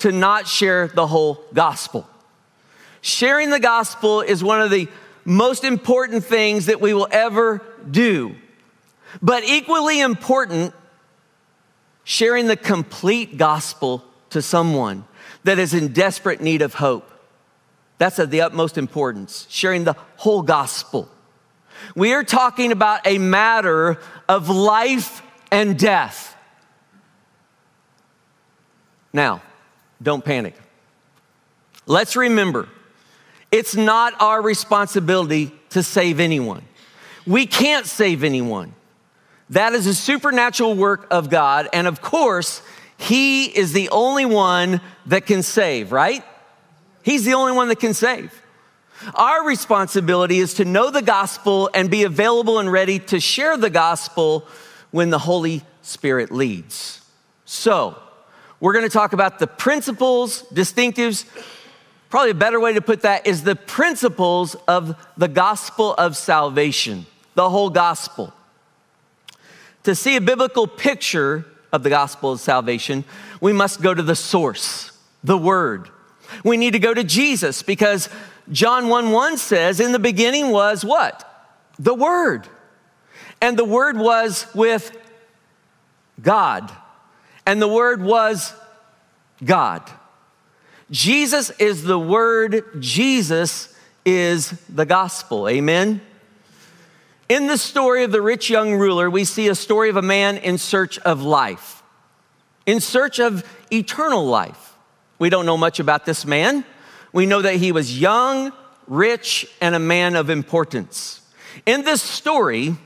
to 0.00 0.10
not 0.10 0.48
share 0.48 0.88
the 0.88 1.06
whole 1.06 1.44
gospel. 1.54 2.08
Sharing 3.02 3.50
the 3.50 3.60
gospel 3.60 4.20
is 4.20 4.42
one 4.42 4.60
of 4.60 4.70
the 4.70 4.88
most 5.24 5.62
important 5.62 6.24
things 6.24 6.66
that 6.66 6.80
we 6.80 6.92
will 6.92 7.08
ever 7.10 7.62
do. 7.88 8.34
But 9.22 9.44
equally 9.44 10.00
important, 10.00 10.74
sharing 12.08 12.46
the 12.46 12.56
complete 12.56 13.36
gospel 13.36 14.02
to 14.30 14.40
someone 14.40 15.04
that 15.44 15.58
is 15.58 15.74
in 15.74 15.92
desperate 15.92 16.40
need 16.40 16.62
of 16.62 16.72
hope. 16.72 17.06
That's 17.98 18.18
of 18.18 18.30
the 18.30 18.40
utmost 18.40 18.78
importance, 18.78 19.46
sharing 19.50 19.84
the 19.84 19.94
whole 20.16 20.40
gospel. 20.40 21.10
We 21.94 22.14
are 22.14 22.24
talking 22.24 22.72
about 22.72 23.06
a 23.06 23.18
matter 23.18 23.98
of 24.26 24.48
life 24.48 25.20
and 25.52 25.78
death. 25.78 26.34
Now, 29.12 29.42
don't 30.02 30.24
panic. 30.24 30.54
Let's 31.84 32.16
remember, 32.16 32.70
it's 33.52 33.76
not 33.76 34.14
our 34.18 34.40
responsibility 34.40 35.52
to 35.70 35.82
save 35.82 36.20
anyone. 36.20 36.62
We 37.26 37.44
can't 37.44 37.84
save 37.84 38.24
anyone. 38.24 38.72
That 39.50 39.72
is 39.72 39.86
a 39.86 39.94
supernatural 39.94 40.74
work 40.74 41.06
of 41.10 41.30
God. 41.30 41.68
And 41.72 41.86
of 41.86 42.00
course, 42.00 42.62
He 42.96 43.46
is 43.46 43.72
the 43.72 43.88
only 43.90 44.26
one 44.26 44.80
that 45.06 45.26
can 45.26 45.42
save, 45.42 45.92
right? 45.92 46.22
He's 47.02 47.24
the 47.24 47.34
only 47.34 47.52
one 47.52 47.68
that 47.68 47.80
can 47.80 47.94
save. 47.94 48.32
Our 49.14 49.46
responsibility 49.46 50.38
is 50.38 50.54
to 50.54 50.64
know 50.64 50.90
the 50.90 51.02
gospel 51.02 51.70
and 51.72 51.90
be 51.90 52.02
available 52.02 52.58
and 52.58 52.70
ready 52.70 52.98
to 52.98 53.20
share 53.20 53.56
the 53.56 53.70
gospel 53.70 54.46
when 54.90 55.10
the 55.10 55.18
Holy 55.18 55.62
Spirit 55.82 56.32
leads. 56.32 57.00
So, 57.44 57.96
we're 58.60 58.72
going 58.72 58.84
to 58.84 58.90
talk 58.90 59.12
about 59.12 59.38
the 59.38 59.46
principles, 59.46 60.42
distinctives. 60.52 61.24
Probably 62.10 62.30
a 62.30 62.34
better 62.34 62.58
way 62.58 62.74
to 62.74 62.80
put 62.80 63.02
that 63.02 63.26
is 63.26 63.44
the 63.44 63.54
principles 63.54 64.56
of 64.66 64.96
the 65.16 65.28
gospel 65.28 65.94
of 65.94 66.16
salvation, 66.16 67.06
the 67.34 67.48
whole 67.48 67.70
gospel. 67.70 68.32
To 69.88 69.94
see 69.94 70.16
a 70.16 70.20
biblical 70.20 70.66
picture 70.66 71.46
of 71.72 71.82
the 71.82 71.88
gospel 71.88 72.32
of 72.32 72.40
salvation, 72.40 73.04
we 73.40 73.54
must 73.54 73.80
go 73.80 73.94
to 73.94 74.02
the 74.02 74.14
source, 74.14 74.92
the 75.24 75.38
word. 75.38 75.88
We 76.44 76.58
need 76.58 76.74
to 76.74 76.78
go 76.78 76.92
to 76.92 77.02
Jesus 77.02 77.62
because 77.62 78.10
John 78.52 78.88
1 78.88 79.12
1 79.12 79.38
says, 79.38 79.80
In 79.80 79.92
the 79.92 79.98
beginning 79.98 80.50
was 80.50 80.84
what? 80.84 81.24
The 81.78 81.94
Word. 81.94 82.46
And 83.40 83.58
the 83.58 83.64
Word 83.64 83.96
was 83.96 84.46
with 84.54 84.94
God. 86.20 86.70
And 87.46 87.62
the 87.62 87.66
Word 87.66 88.02
was 88.02 88.52
God. 89.42 89.90
Jesus 90.90 91.48
is 91.52 91.82
the 91.82 91.98
Word, 91.98 92.62
Jesus 92.78 93.74
is 94.04 94.50
the 94.68 94.84
gospel. 94.84 95.48
Amen? 95.48 96.02
In 97.28 97.46
the 97.46 97.58
story 97.58 98.04
of 98.04 98.12
the 98.12 98.22
rich 98.22 98.48
young 98.48 98.74
ruler, 98.74 99.10
we 99.10 99.24
see 99.24 99.48
a 99.48 99.54
story 99.54 99.90
of 99.90 99.96
a 99.96 100.02
man 100.02 100.38
in 100.38 100.56
search 100.56 100.98
of 101.00 101.22
life, 101.22 101.82
in 102.64 102.80
search 102.80 103.20
of 103.20 103.44
eternal 103.70 104.24
life. 104.24 104.74
We 105.18 105.28
don't 105.28 105.44
know 105.44 105.58
much 105.58 105.78
about 105.78 106.06
this 106.06 106.24
man. 106.24 106.64
We 107.12 107.26
know 107.26 107.42
that 107.42 107.56
he 107.56 107.70
was 107.70 108.00
young, 108.00 108.52
rich, 108.86 109.46
and 109.60 109.74
a 109.74 109.78
man 109.78 110.16
of 110.16 110.30
importance. 110.30 111.20
In 111.66 111.84
this 111.84 112.00
story, 112.00 112.76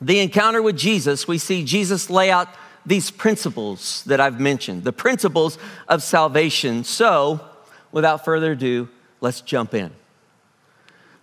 the 0.00 0.20
encounter 0.20 0.62
with 0.62 0.78
Jesus, 0.78 1.28
we 1.28 1.36
see 1.36 1.62
Jesus 1.62 2.08
lay 2.08 2.30
out 2.30 2.48
these 2.86 3.10
principles 3.10 4.04
that 4.04 4.20
I've 4.20 4.40
mentioned, 4.40 4.84
the 4.84 4.92
principles 4.92 5.58
of 5.86 6.02
salvation. 6.02 6.84
So, 6.84 7.40
without 7.92 8.24
further 8.24 8.52
ado, 8.52 8.88
let's 9.20 9.42
jump 9.42 9.74
in. 9.74 9.92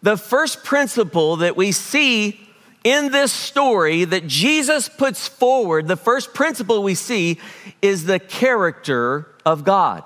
The 0.03 0.17
first 0.17 0.63
principle 0.63 1.37
that 1.37 1.57
we 1.57 1.71
see 1.71 2.39
in 2.83 3.11
this 3.11 3.31
story 3.31 4.05
that 4.05 4.27
Jesus 4.27 4.87
puts 4.87 5.27
forward, 5.27 5.87
the 5.87 5.97
first 5.97 6.33
principle 6.33 6.83
we 6.83 6.95
see 6.95 7.39
is 7.81 8.05
the 8.05 8.19
character 8.19 9.27
of 9.45 9.63
God. 9.63 10.03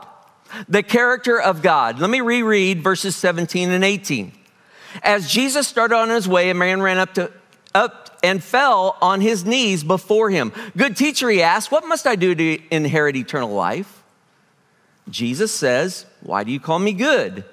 The 0.68 0.84
character 0.84 1.40
of 1.40 1.62
God. 1.62 2.00
Let 2.00 2.10
me 2.10 2.22
reread 2.22 2.82
verses 2.82 3.16
17 3.16 3.70
and 3.70 3.84
18. 3.84 4.32
As 5.04 5.30
Jesus 5.30 5.68
started 5.68 5.96
on 5.96 6.10
his 6.10 6.28
way, 6.28 6.50
a 6.50 6.54
man 6.54 6.82
ran 6.82 6.98
up 6.98 7.14
to 7.16 7.32
up 7.74 8.20
and 8.24 8.44
fell 8.44 8.98
on 9.02 9.22
his 9.22 9.46
knees 9.46 9.84
before 9.84 10.30
him. 10.30 10.52
Good 10.76 10.98
teacher, 10.98 11.30
he 11.30 11.42
asked, 11.42 11.72
What 11.72 11.88
must 11.88 12.06
I 12.06 12.16
do 12.16 12.36
to 12.36 12.60
inherit 12.70 13.16
eternal 13.16 13.52
life? 13.52 14.04
Jesus 15.10 15.52
says, 15.52 16.06
Why 16.22 16.44
do 16.44 16.52
you 16.52 16.60
call 16.60 16.80
me 16.80 16.94
good? 16.94 17.46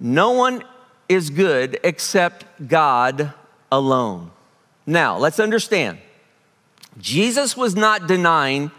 No 0.00 0.32
one 0.32 0.62
is 1.08 1.30
good 1.30 1.78
except 1.84 2.44
God 2.66 3.32
alone. 3.70 4.30
Now, 4.86 5.16
let's 5.18 5.40
understand. 5.40 5.98
Jesus 6.98 7.56
was 7.56 7.74
not 7.74 8.06
denying 8.06 8.70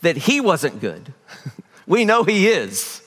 that 0.00 0.16
he 0.16 0.40
wasn't 0.40 0.80
good. 0.80 1.12
we 1.86 2.04
know 2.04 2.24
he 2.24 2.48
is. 2.48 3.02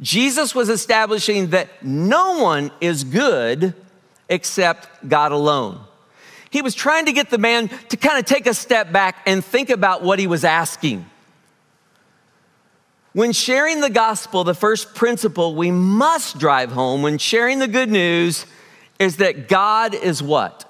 Jesus 0.00 0.54
was 0.54 0.68
establishing 0.68 1.48
that 1.48 1.68
no 1.84 2.42
one 2.42 2.70
is 2.80 3.04
good 3.04 3.74
except 4.28 4.88
God 5.08 5.32
alone. 5.32 5.80
He 6.50 6.62
was 6.62 6.74
trying 6.74 7.06
to 7.06 7.12
get 7.12 7.30
the 7.30 7.38
man 7.38 7.68
to 7.88 7.96
kind 7.96 8.18
of 8.18 8.24
take 8.24 8.46
a 8.46 8.54
step 8.54 8.92
back 8.92 9.16
and 9.26 9.44
think 9.44 9.70
about 9.70 10.02
what 10.02 10.18
he 10.18 10.26
was 10.26 10.44
asking. 10.44 11.04
When 13.18 13.32
sharing 13.32 13.80
the 13.80 13.90
gospel, 13.90 14.44
the 14.44 14.54
first 14.54 14.94
principle 14.94 15.56
we 15.56 15.72
must 15.72 16.38
drive 16.38 16.70
home 16.70 17.02
when 17.02 17.18
sharing 17.18 17.58
the 17.58 17.66
good 17.66 17.90
news 17.90 18.46
is 19.00 19.16
that 19.16 19.48
God 19.48 19.92
is 19.92 20.22
what? 20.22 20.64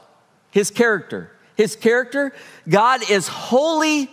His 0.50 0.70
character. 0.70 1.30
His 1.56 1.76
character, 1.76 2.32
God 2.66 3.02
is 3.10 3.28
holy 3.28 4.10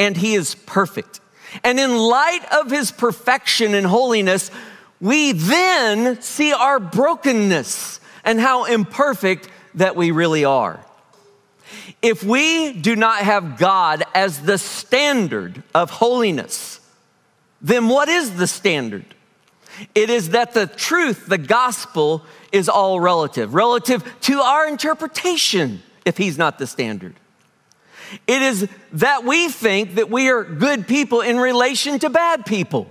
and 0.00 0.16
he 0.16 0.34
is 0.34 0.56
perfect. 0.56 1.20
And 1.62 1.78
in 1.78 1.96
light 1.96 2.44
of 2.50 2.72
his 2.72 2.90
perfection 2.90 3.72
and 3.72 3.86
holiness, 3.86 4.50
we 5.00 5.30
then 5.30 6.20
see 6.20 6.52
our 6.52 6.80
brokenness 6.80 8.00
and 8.24 8.40
how 8.40 8.64
imperfect 8.64 9.48
that 9.76 9.94
we 9.94 10.10
really 10.10 10.44
are. 10.44 10.84
If 12.02 12.24
we 12.24 12.72
do 12.72 12.96
not 12.96 13.20
have 13.20 13.58
God 13.58 14.02
as 14.12 14.42
the 14.42 14.58
standard 14.58 15.62
of 15.72 15.90
holiness, 15.90 16.75
then 17.60 17.88
what 17.88 18.08
is 18.08 18.36
the 18.36 18.46
standard? 18.46 19.14
It 19.94 20.10
is 20.10 20.30
that 20.30 20.54
the 20.54 20.66
truth, 20.66 21.26
the 21.26 21.38
gospel, 21.38 22.24
is 22.52 22.68
all 22.68 23.00
relative, 23.00 23.54
relative 23.54 24.02
to 24.22 24.40
our 24.40 24.66
interpretation 24.66 25.82
if 26.04 26.16
He's 26.16 26.38
not 26.38 26.58
the 26.58 26.66
standard. 26.66 27.14
It 28.26 28.42
is 28.42 28.68
that 28.92 29.24
we 29.24 29.48
think 29.48 29.96
that 29.96 30.10
we 30.10 30.30
are 30.30 30.44
good 30.44 30.86
people 30.86 31.20
in 31.20 31.38
relation 31.38 31.98
to 31.98 32.10
bad 32.10 32.46
people. 32.46 32.88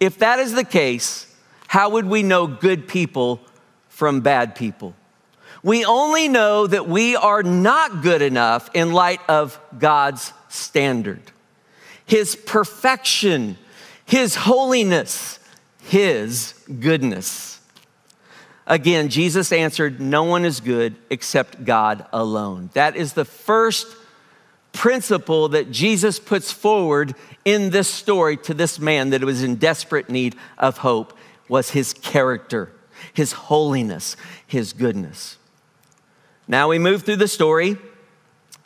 If 0.00 0.18
that 0.18 0.38
is 0.38 0.54
the 0.54 0.64
case, 0.64 1.26
how 1.66 1.90
would 1.90 2.06
we 2.06 2.22
know 2.22 2.46
good 2.46 2.88
people 2.88 3.40
from 3.88 4.22
bad 4.22 4.54
people? 4.54 4.94
We 5.62 5.84
only 5.84 6.28
know 6.28 6.66
that 6.66 6.88
we 6.88 7.16
are 7.16 7.42
not 7.42 8.02
good 8.02 8.22
enough 8.22 8.70
in 8.72 8.92
light 8.92 9.20
of 9.28 9.60
God's 9.78 10.32
standard. 10.48 11.29
His 12.10 12.34
perfection, 12.34 13.56
His 14.04 14.34
holiness, 14.34 15.38
His 15.82 16.54
goodness. 16.80 17.60
Again, 18.66 19.10
Jesus 19.10 19.52
answered, 19.52 20.00
No 20.00 20.24
one 20.24 20.44
is 20.44 20.58
good 20.58 20.96
except 21.08 21.64
God 21.64 22.04
alone. 22.12 22.70
That 22.72 22.96
is 22.96 23.12
the 23.12 23.24
first 23.24 23.86
principle 24.72 25.50
that 25.50 25.70
Jesus 25.70 26.18
puts 26.18 26.50
forward 26.50 27.14
in 27.44 27.70
this 27.70 27.86
story 27.86 28.36
to 28.38 28.54
this 28.54 28.80
man 28.80 29.10
that 29.10 29.22
was 29.22 29.44
in 29.44 29.54
desperate 29.54 30.10
need 30.10 30.34
of 30.58 30.78
hope 30.78 31.16
was 31.48 31.70
his 31.70 31.92
character, 31.92 32.72
his 33.14 33.32
holiness, 33.32 34.16
his 34.48 34.72
goodness. 34.72 35.38
Now 36.48 36.70
we 36.70 36.80
move 36.80 37.04
through 37.04 37.16
the 37.16 37.28
story. 37.28 37.76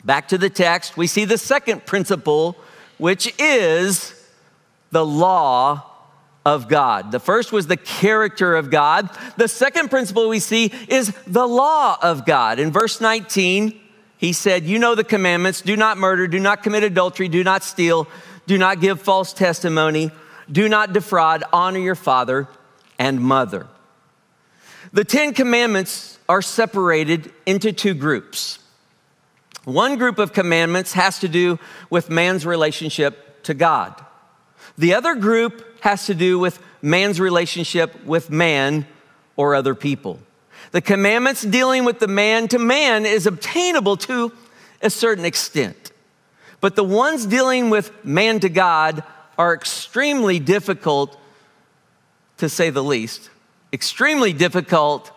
Back 0.03 0.29
to 0.29 0.39
the 0.39 0.49
text, 0.49 0.97
we 0.97 1.05
see 1.05 1.25
the 1.25 1.37
second 1.37 1.85
principle, 1.85 2.57
which 2.97 3.33
is 3.39 4.13
the 4.91 5.05
law 5.05 5.91
of 6.45 6.67
God. 6.67 7.11
The 7.11 7.19
first 7.19 7.51
was 7.51 7.67
the 7.67 7.77
character 7.77 8.55
of 8.55 8.69
God. 8.69 9.09
The 9.37 9.47
second 9.47 9.89
principle 9.89 10.29
we 10.29 10.39
see 10.39 10.71
is 10.87 11.11
the 11.25 11.47
law 11.47 11.97
of 12.01 12.25
God. 12.25 12.59
In 12.59 12.71
verse 12.71 13.01
19, 13.01 13.79
he 14.17 14.31
said, 14.31 14.63
You 14.63 14.79
know 14.79 14.95
the 14.95 15.03
commandments 15.03 15.61
do 15.61 15.75
not 15.75 15.97
murder, 15.97 16.27
do 16.27 16.39
not 16.39 16.63
commit 16.63 16.83
adultery, 16.83 17.27
do 17.27 17.43
not 17.43 17.63
steal, 17.63 18.07
do 18.47 18.57
not 18.57 18.79
give 18.79 19.01
false 19.01 19.33
testimony, 19.33 20.11
do 20.51 20.69
not 20.69 20.93
defraud, 20.93 21.43
honor 21.51 21.79
your 21.79 21.95
father 21.95 22.47
and 22.99 23.19
mother. 23.19 23.67
The 24.93 25.03
Ten 25.03 25.33
Commandments 25.33 26.19
are 26.29 26.41
separated 26.41 27.33
into 27.45 27.73
two 27.73 27.93
groups. 27.93 28.59
One 29.65 29.97
group 29.97 30.19
of 30.19 30.31
commandments 30.31 30.93
has 30.93 31.19
to 31.19 31.27
do 31.27 31.59
with 31.89 32.09
man's 32.09 32.45
relationship 32.45 33.43
to 33.43 33.53
God. 33.53 33.93
The 34.77 34.93
other 34.93 35.15
group 35.15 35.81
has 35.81 36.05
to 36.05 36.13
do 36.13 36.39
with 36.39 36.59
man's 36.81 37.19
relationship 37.19 38.05
with 38.05 38.29
man 38.29 38.85
or 39.35 39.55
other 39.55 39.75
people. 39.75 40.19
The 40.71 40.81
commandments 40.81 41.41
dealing 41.41 41.85
with 41.85 41.99
the 41.99 42.07
man 42.07 42.47
to 42.49 42.59
man 42.59 43.05
is 43.05 43.25
obtainable 43.25 43.97
to 43.97 44.31
a 44.81 44.89
certain 44.89 45.25
extent. 45.25 45.91
But 46.61 46.75
the 46.75 46.83
ones 46.83 47.25
dealing 47.25 47.69
with 47.69 47.91
man 48.05 48.39
to 48.41 48.49
God 48.49 49.03
are 49.37 49.53
extremely 49.53 50.39
difficult, 50.39 51.19
to 52.37 52.49
say 52.49 52.69
the 52.69 52.83
least, 52.83 53.29
extremely 53.73 54.33
difficult 54.33 55.11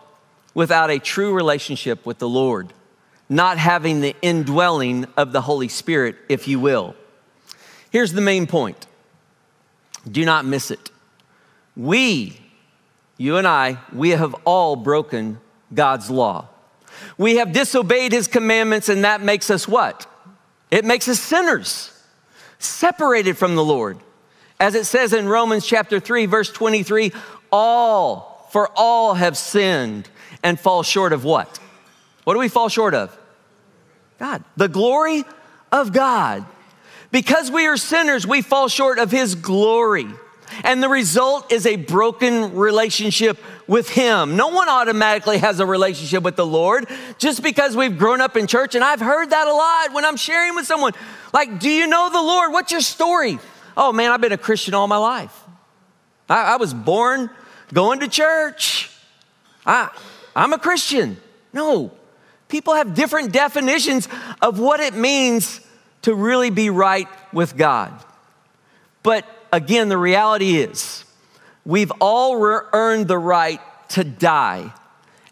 without 0.53 0.89
a 0.89 0.99
true 0.99 1.33
relationship 1.33 2.05
with 2.05 2.19
the 2.19 2.29
Lord, 2.29 2.73
not 3.29 3.59
having 3.59 4.01
the 4.01 4.15
indwelling 4.21 5.05
of 5.15 5.31
the 5.31 5.41
Holy 5.41 5.67
Spirit, 5.67 6.15
if 6.27 6.47
you 6.47 6.59
will. 6.59 6.95
Here's 7.91 8.13
the 8.13 8.21
main 8.21 8.47
point 8.47 8.87
do 10.09 10.25
not 10.25 10.45
miss 10.45 10.71
it. 10.71 10.91
We, 11.75 12.39
you 13.17 13.37
and 13.37 13.47
I, 13.47 13.77
we 13.93 14.09
have 14.09 14.33
all 14.45 14.75
broken 14.75 15.39
God's 15.73 16.09
law. 16.09 16.47
We 17.17 17.37
have 17.37 17.53
disobeyed 17.53 18.11
his 18.11 18.27
commandments, 18.27 18.89
and 18.89 19.03
that 19.03 19.21
makes 19.21 19.49
us 19.49 19.67
what? 19.67 20.07
It 20.71 20.85
makes 20.85 21.07
us 21.07 21.19
sinners, 21.19 21.91
separated 22.57 23.37
from 23.37 23.55
the 23.55 23.63
Lord. 23.63 23.99
As 24.59 24.75
it 24.75 24.85
says 24.85 25.13
in 25.13 25.27
Romans 25.27 25.65
chapter 25.65 25.99
3, 25.99 26.25
verse 26.25 26.51
23, 26.51 27.13
all, 27.51 28.47
for 28.51 28.69
all 28.75 29.13
have 29.13 29.37
sinned 29.37 30.09
and 30.43 30.59
fall 30.59 30.83
short 30.83 31.13
of 31.13 31.23
what? 31.23 31.59
What 32.29 32.35
do 32.35 32.41
we 32.41 32.47
fall 32.47 32.69
short 32.69 32.93
of? 32.93 33.17
God, 34.19 34.43
the 34.55 34.67
glory 34.67 35.23
of 35.71 35.91
God. 35.91 36.45
Because 37.09 37.49
we 37.49 37.65
are 37.65 37.75
sinners, 37.75 38.27
we 38.27 38.43
fall 38.43 38.67
short 38.67 38.99
of 38.99 39.09
His 39.09 39.33
glory. 39.33 40.05
And 40.63 40.83
the 40.83 40.89
result 40.89 41.51
is 41.51 41.65
a 41.65 41.75
broken 41.75 42.53
relationship 42.53 43.39
with 43.65 43.89
Him. 43.89 44.35
No 44.35 44.49
one 44.49 44.69
automatically 44.69 45.39
has 45.39 45.59
a 45.59 45.65
relationship 45.65 46.21
with 46.21 46.35
the 46.35 46.45
Lord 46.45 46.87
just 47.17 47.41
because 47.41 47.75
we've 47.75 47.97
grown 47.97 48.21
up 48.21 48.37
in 48.37 48.45
church. 48.45 48.75
And 48.75 48.83
I've 48.83 48.99
heard 48.99 49.31
that 49.31 49.47
a 49.47 49.51
lot 49.51 49.95
when 49.95 50.05
I'm 50.05 50.15
sharing 50.15 50.53
with 50.53 50.67
someone. 50.67 50.93
Like, 51.33 51.59
do 51.59 51.67
you 51.67 51.87
know 51.87 52.11
the 52.11 52.21
Lord? 52.21 52.53
What's 52.53 52.71
your 52.71 52.81
story? 52.81 53.39
Oh 53.75 53.91
man, 53.91 54.11
I've 54.11 54.21
been 54.21 54.33
a 54.33 54.37
Christian 54.37 54.75
all 54.75 54.87
my 54.87 54.97
life. 54.97 55.35
I, 56.29 56.53
I 56.53 56.55
was 56.57 56.75
born 56.75 57.31
going 57.73 58.01
to 58.01 58.07
church. 58.07 58.95
I, 59.65 59.89
I'm 60.35 60.53
a 60.53 60.59
Christian. 60.59 61.17
No, 61.51 61.91
people 62.49 62.73
have 62.73 62.93
different 62.93 63.31
definitions 63.31 64.09
of 64.41 64.59
what 64.59 64.81
it 64.81 64.93
means 64.93 65.61
to 66.01 66.13
really 66.13 66.49
be 66.49 66.69
right 66.69 67.07
with 67.31 67.55
God. 67.55 67.93
But 69.03 69.25
again, 69.53 69.87
the 69.87 69.97
reality 69.97 70.57
is 70.57 71.05
we've 71.65 71.91
all 72.01 72.37
re- 72.37 72.61
earned 72.73 73.07
the 73.07 73.17
right 73.17 73.61
to 73.89 74.03
die, 74.03 74.73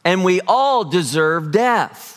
and 0.06 0.24
we 0.24 0.40
all 0.42 0.86
deserve 0.86 1.52
death. 1.52 2.14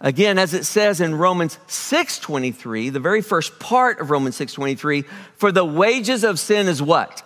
Again, 0.00 0.36
as 0.36 0.52
it 0.52 0.64
says 0.64 1.00
in 1.00 1.14
Romans 1.14 1.58
6:23, 1.68 2.90
the 2.90 2.98
very 2.98 3.22
first 3.22 3.60
part 3.60 4.00
of 4.00 4.10
Romans 4.10 4.36
6:23, 4.36 5.04
for 5.36 5.52
the 5.52 5.64
wages 5.64 6.24
of 6.24 6.40
sin 6.40 6.66
is 6.66 6.82
what? 6.82 7.22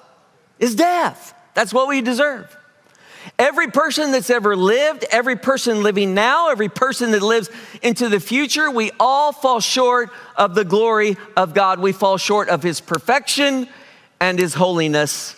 Is 0.59 0.75
death. 0.75 1.33
That's 1.55 1.73
what 1.73 1.89
we 1.89 2.03
deserve. 2.03 2.55
Every 3.39 3.69
person 3.69 4.13
that's 4.13 4.31
ever 4.31 4.57
lived, 4.57 5.05
every 5.11 5.37
person 5.37 5.83
living 5.83 6.15
now, 6.15 6.51
every 6.51 6.69
person 6.69 7.11
that 7.11 7.23
lives 7.23 7.51
into 7.83 8.09
the 8.09 8.21
future, 8.21 8.71
we 8.71 8.91
all 8.99 9.33
fall 9.33 9.61
short 9.61 10.11
of 10.37 10.55
the 10.55 10.65
glory 10.65 11.17
of 11.37 11.55
God. 11.55 11.81
We 11.81 11.93
fall 11.93 12.17
short 12.17 12.49
of 12.49 12.63
His 12.63 12.81
perfection 12.81 13.69
and 14.21 14.39
His 14.39 14.55
holiness. 14.55 15.35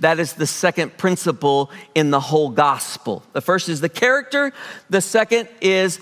That 0.00 0.18
is 0.18 0.32
the 0.32 0.46
second 0.46 0.96
principle 0.96 1.70
in 1.94 2.10
the 2.10 2.20
whole 2.20 2.50
gospel. 2.50 3.22
The 3.32 3.40
first 3.40 3.68
is 3.68 3.80
the 3.80 3.88
character, 3.88 4.52
the 4.90 5.00
second 5.00 5.48
is 5.60 6.00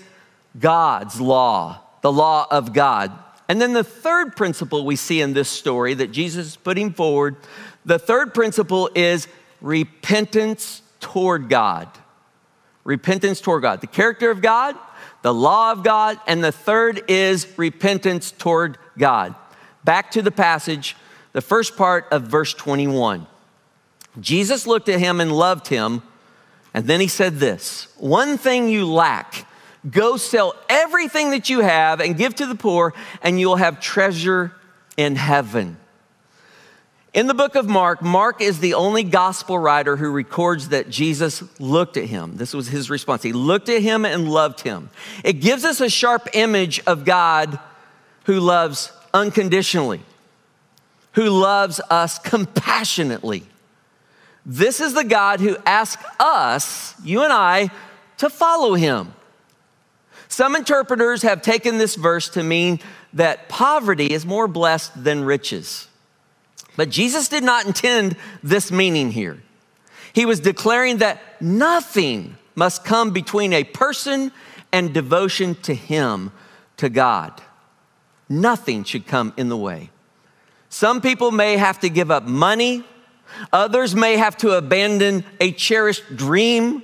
God's 0.59 1.21
law, 1.21 1.81
the 2.01 2.11
law 2.11 2.47
of 2.49 2.73
God. 2.73 3.11
And 3.47 3.61
then 3.61 3.73
the 3.73 3.83
third 3.83 4.35
principle 4.35 4.85
we 4.85 4.95
see 4.95 5.21
in 5.21 5.33
this 5.33 5.49
story 5.49 5.93
that 5.95 6.11
Jesus 6.11 6.47
is 6.47 6.55
putting 6.55 6.93
forward, 6.93 7.35
the 7.85 7.99
third 7.99 8.33
principle 8.33 8.89
is 8.95 9.27
repentance 9.59 10.80
toward 11.01 11.49
God. 11.49 11.89
Repentance 12.83 13.41
toward 13.41 13.61
God. 13.61 13.81
The 13.81 13.87
character 13.87 14.31
of 14.31 14.41
God, 14.41 14.75
the 15.21 15.33
law 15.33 15.71
of 15.71 15.83
God, 15.83 16.19
and 16.27 16.43
the 16.43 16.51
third 16.51 17.03
is 17.07 17.47
repentance 17.57 18.31
toward 18.31 18.77
God. 18.97 19.35
Back 19.83 20.11
to 20.11 20.21
the 20.21 20.31
passage, 20.31 20.95
the 21.33 21.41
first 21.41 21.75
part 21.75 22.07
of 22.11 22.23
verse 22.23 22.53
21. 22.53 23.27
Jesus 24.19 24.67
looked 24.67 24.89
at 24.89 24.99
him 24.99 25.21
and 25.21 25.31
loved 25.31 25.67
him, 25.67 26.01
and 26.73 26.85
then 26.85 26.99
he 26.99 27.07
said 27.07 27.37
this 27.37 27.87
One 27.97 28.37
thing 28.37 28.67
you 28.67 28.85
lack, 28.85 29.45
go 29.89 30.17
sell 30.17 30.55
everything 30.69 31.31
that 31.31 31.49
you 31.49 31.61
have 31.61 31.99
and 31.99 32.17
give 32.17 32.35
to 32.35 32.45
the 32.45 32.55
poor, 32.55 32.93
and 33.21 33.39
you'll 33.39 33.55
have 33.57 33.79
treasure 33.79 34.53
in 34.97 35.15
heaven. 35.15 35.77
In 37.13 37.27
the 37.27 37.33
book 37.33 37.55
of 37.55 37.67
Mark, 37.67 38.01
Mark 38.01 38.39
is 38.39 38.59
the 38.59 38.73
only 38.73 39.03
gospel 39.03 39.59
writer 39.59 39.97
who 39.97 40.09
records 40.09 40.69
that 40.69 40.89
Jesus 40.89 41.43
looked 41.59 41.97
at 41.97 42.05
him. 42.05 42.37
This 42.37 42.53
was 42.53 42.69
his 42.69 42.89
response. 42.89 43.21
He 43.21 43.33
looked 43.33 43.67
at 43.67 43.81
him 43.81 44.05
and 44.05 44.31
loved 44.31 44.61
him. 44.61 44.89
It 45.25 45.33
gives 45.33 45.65
us 45.65 45.81
a 45.81 45.89
sharp 45.89 46.29
image 46.33 46.81
of 46.87 47.03
God 47.03 47.59
who 48.25 48.39
loves 48.39 48.93
unconditionally, 49.13 49.99
who 51.13 51.29
loves 51.29 51.81
us 51.89 52.17
compassionately. 52.17 53.43
This 54.45 54.79
is 54.79 54.93
the 54.93 55.03
God 55.03 55.41
who 55.41 55.57
asks 55.65 56.03
us, 56.17 56.95
you 57.03 57.23
and 57.23 57.33
I, 57.33 57.71
to 58.19 58.29
follow 58.29 58.75
him. 58.75 59.13
Some 60.29 60.55
interpreters 60.55 61.23
have 61.23 61.41
taken 61.41 61.77
this 61.77 61.95
verse 61.95 62.29
to 62.29 62.41
mean 62.41 62.79
that 63.11 63.49
poverty 63.49 64.13
is 64.13 64.25
more 64.25 64.47
blessed 64.47 65.03
than 65.03 65.25
riches. 65.25 65.89
But 66.75 66.89
Jesus 66.89 67.27
did 67.27 67.43
not 67.43 67.65
intend 67.65 68.15
this 68.41 68.71
meaning 68.71 69.11
here. 69.11 69.41
He 70.13 70.25
was 70.25 70.39
declaring 70.39 70.97
that 70.97 71.41
nothing 71.41 72.37
must 72.55 72.83
come 72.83 73.11
between 73.11 73.53
a 73.53 73.63
person 73.63 74.31
and 74.71 74.93
devotion 74.93 75.55
to 75.63 75.73
Him, 75.73 76.31
to 76.77 76.89
God. 76.89 77.41
Nothing 78.29 78.83
should 78.83 79.07
come 79.07 79.33
in 79.37 79.49
the 79.49 79.57
way. 79.57 79.89
Some 80.69 81.01
people 81.01 81.31
may 81.31 81.57
have 81.57 81.79
to 81.81 81.89
give 81.89 82.11
up 82.11 82.23
money, 82.23 82.83
others 83.51 83.93
may 83.93 84.15
have 84.17 84.37
to 84.37 84.51
abandon 84.51 85.25
a 85.39 85.51
cherished 85.51 86.15
dream, 86.15 86.83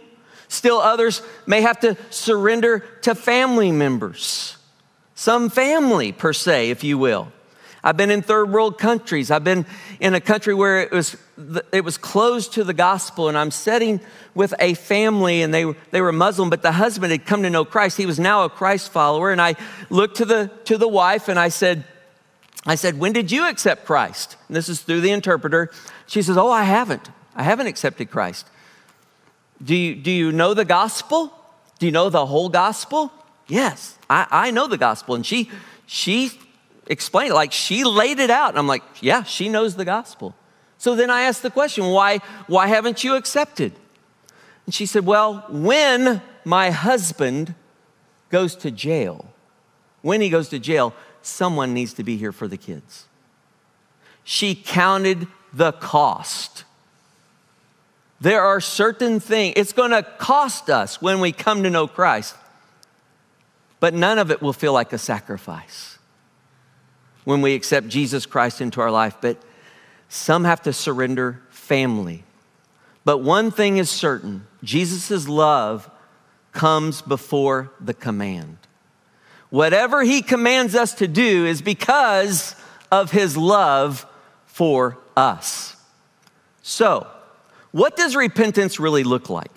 still 0.49 0.77
others 0.77 1.21
may 1.45 1.61
have 1.61 1.79
to 1.79 1.95
surrender 2.09 2.79
to 3.03 3.15
family 3.15 3.71
members. 3.71 4.57
Some 5.15 5.49
family, 5.49 6.11
per 6.11 6.33
se, 6.33 6.69
if 6.69 6.83
you 6.83 6.97
will. 6.97 7.31
I've 7.87 7.95
been 7.95 8.11
in 8.11 8.21
third 8.21 8.51
world 8.51 8.77
countries. 8.77 9.31
I've 9.31 9.45
been 9.45 9.65
in 10.01 10.13
a 10.13 10.19
country 10.19 10.53
where 10.53 10.81
it 10.81 10.91
was, 10.91 11.15
it 11.71 11.85
was 11.85 11.97
closed 11.97 12.51
to 12.55 12.65
the 12.65 12.73
gospel, 12.73 13.29
and 13.29 13.37
I'm 13.37 13.49
sitting 13.49 14.01
with 14.35 14.53
a 14.59 14.73
family, 14.73 15.41
and 15.41 15.53
they, 15.53 15.73
they 15.91 16.01
were 16.01 16.11
Muslim, 16.11 16.49
but 16.49 16.61
the 16.61 16.73
husband 16.73 17.13
had 17.13 17.25
come 17.25 17.43
to 17.43 17.49
know 17.49 17.63
Christ. 17.63 17.95
He 17.95 18.05
was 18.05 18.19
now 18.19 18.43
a 18.43 18.49
Christ 18.49 18.91
follower, 18.91 19.31
and 19.31 19.41
I 19.41 19.55
looked 19.89 20.17
to 20.17 20.25
the, 20.25 20.51
to 20.65 20.77
the 20.77 20.87
wife 20.87 21.29
and 21.29 21.39
I 21.39 21.47
said, 21.47 21.85
I 22.65 22.75
said, 22.75 22.99
When 22.99 23.13
did 23.13 23.31
you 23.31 23.47
accept 23.47 23.85
Christ? 23.85 24.35
And 24.49 24.57
this 24.57 24.67
is 24.67 24.81
through 24.81 24.99
the 24.99 25.11
interpreter. 25.11 25.71
She 26.07 26.21
says, 26.21 26.35
Oh, 26.37 26.51
I 26.51 26.63
haven't. 26.65 27.09
I 27.37 27.43
haven't 27.43 27.67
accepted 27.67 28.11
Christ. 28.11 28.47
Do 29.63 29.73
you, 29.73 29.95
do 29.95 30.11
you 30.11 30.33
know 30.33 30.53
the 30.53 30.65
gospel? 30.65 31.31
Do 31.79 31.85
you 31.85 31.93
know 31.93 32.09
the 32.09 32.25
whole 32.25 32.49
gospel? 32.49 33.13
Yes, 33.47 33.97
I, 34.09 34.27
I 34.29 34.51
know 34.51 34.67
the 34.67 34.77
gospel. 34.77 35.15
And 35.15 35.25
she, 35.25 35.49
she 35.85 36.37
explain 36.87 37.31
it. 37.31 37.35
Like 37.35 37.51
she 37.51 37.83
laid 37.83 38.19
it 38.19 38.29
out. 38.29 38.49
And 38.49 38.57
I'm 38.57 38.67
like, 38.67 38.83
yeah, 39.01 39.23
she 39.23 39.49
knows 39.49 39.75
the 39.75 39.85
gospel. 39.85 40.35
So 40.77 40.95
then 40.95 41.09
I 41.09 41.23
asked 41.23 41.43
the 41.43 41.49
question, 41.49 41.85
why, 41.85 42.19
why 42.47 42.67
haven't 42.67 43.03
you 43.03 43.15
accepted? 43.15 43.73
And 44.65 44.73
she 44.73 44.85
said, 44.85 45.05
well, 45.05 45.45
when 45.49 46.21
my 46.45 46.69
husband 46.69 47.55
goes 48.29 48.55
to 48.57 48.71
jail, 48.71 49.33
when 50.01 50.21
he 50.21 50.29
goes 50.29 50.49
to 50.49 50.59
jail, 50.59 50.93
someone 51.21 51.73
needs 51.73 51.93
to 51.93 52.03
be 52.03 52.17
here 52.17 52.31
for 52.31 52.47
the 52.47 52.57
kids. 52.57 53.05
She 54.23 54.55
counted 54.55 55.27
the 55.53 55.71
cost. 55.71 56.63
There 58.19 58.41
are 58.41 58.59
certain 58.59 59.19
things, 59.19 59.53
it's 59.57 59.73
going 59.73 59.91
to 59.91 60.03
cost 60.03 60.69
us 60.69 61.01
when 61.01 61.19
we 61.19 61.31
come 61.31 61.63
to 61.63 61.69
know 61.69 61.87
Christ, 61.87 62.35
but 63.79 63.93
none 63.93 64.19
of 64.19 64.31
it 64.31 64.41
will 64.41 64.53
feel 64.53 64.73
like 64.73 64.91
a 64.91 64.97
sacrifice 64.97 65.96
when 67.27 67.41
we 67.41 67.55
accept 67.55 67.89
Jesus 67.89 68.25
Christ 68.25 68.61
into 68.61 68.79
our 68.79 68.89
life. 68.89 69.17
But 69.19 69.35
some 70.07 70.45
have 70.45 70.61
to 70.61 70.71
surrender 70.71 71.41
family. 71.49 72.23
But 73.03 73.17
one 73.17 73.51
thing 73.51 73.75
is 73.75 73.89
certain 73.89 74.47
Jesus' 74.63 75.27
love 75.27 75.91
comes 76.53 77.01
before 77.01 77.69
the 77.81 77.93
command. 77.93 78.59
Whatever 79.49 80.03
he 80.03 80.21
commands 80.21 80.73
us 80.73 80.93
to 80.93 81.07
do 81.09 81.45
is 81.45 81.61
because 81.61 82.55
of 82.93 83.11
his 83.11 83.35
love 83.35 84.05
for 84.45 84.97
us. 85.17 85.75
So, 86.61 87.07
what 87.71 87.97
does 87.97 88.15
repentance 88.15 88.79
really 88.79 89.03
look 89.03 89.29
like? 89.29 89.51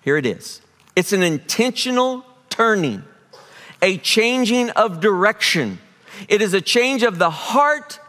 Here 0.00 0.16
it 0.16 0.26
is 0.26 0.60
it's 0.96 1.12
an 1.12 1.22
intentional 1.22 2.26
turning, 2.50 3.04
a 3.80 3.98
changing 3.98 4.70
of 4.70 4.98
direction. 4.98 5.78
It 6.28 6.42
is 6.42 6.54
a 6.54 6.60
change 6.60 7.02
of 7.02 7.18
the 7.18 7.30
heart 7.30 8.00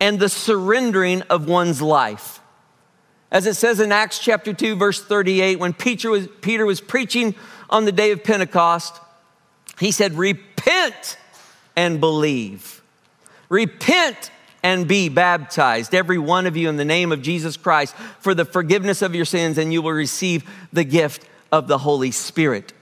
and 0.00 0.18
the 0.18 0.28
surrendering 0.28 1.22
of 1.22 1.48
one's 1.48 1.80
life. 1.80 2.40
As 3.30 3.46
it 3.46 3.54
says 3.54 3.80
in 3.80 3.92
Acts 3.92 4.18
chapter 4.18 4.52
2, 4.52 4.76
verse 4.76 5.02
38, 5.02 5.58
when 5.58 5.72
Peter 5.72 6.10
was, 6.10 6.28
Peter 6.42 6.66
was 6.66 6.80
preaching 6.80 7.34
on 7.70 7.86
the 7.86 7.92
day 7.92 8.10
of 8.10 8.22
Pentecost, 8.22 9.00
he 9.78 9.90
said, 9.90 10.14
Repent 10.14 11.16
and 11.76 11.98
believe. 11.98 12.82
Repent 13.48 14.30
and 14.62 14.86
be 14.86 15.08
baptized, 15.08 15.94
every 15.94 16.18
one 16.18 16.46
of 16.46 16.56
you, 16.56 16.68
in 16.68 16.76
the 16.76 16.84
name 16.84 17.10
of 17.10 17.22
Jesus 17.22 17.56
Christ 17.56 17.94
for 18.20 18.34
the 18.34 18.44
forgiveness 18.44 19.02
of 19.02 19.14
your 19.14 19.24
sins, 19.24 19.58
and 19.58 19.72
you 19.72 19.82
will 19.82 19.92
receive 19.92 20.48
the 20.72 20.84
gift 20.84 21.26
of 21.50 21.68
the 21.68 21.78
Holy 21.78 22.10
Spirit. 22.10 22.72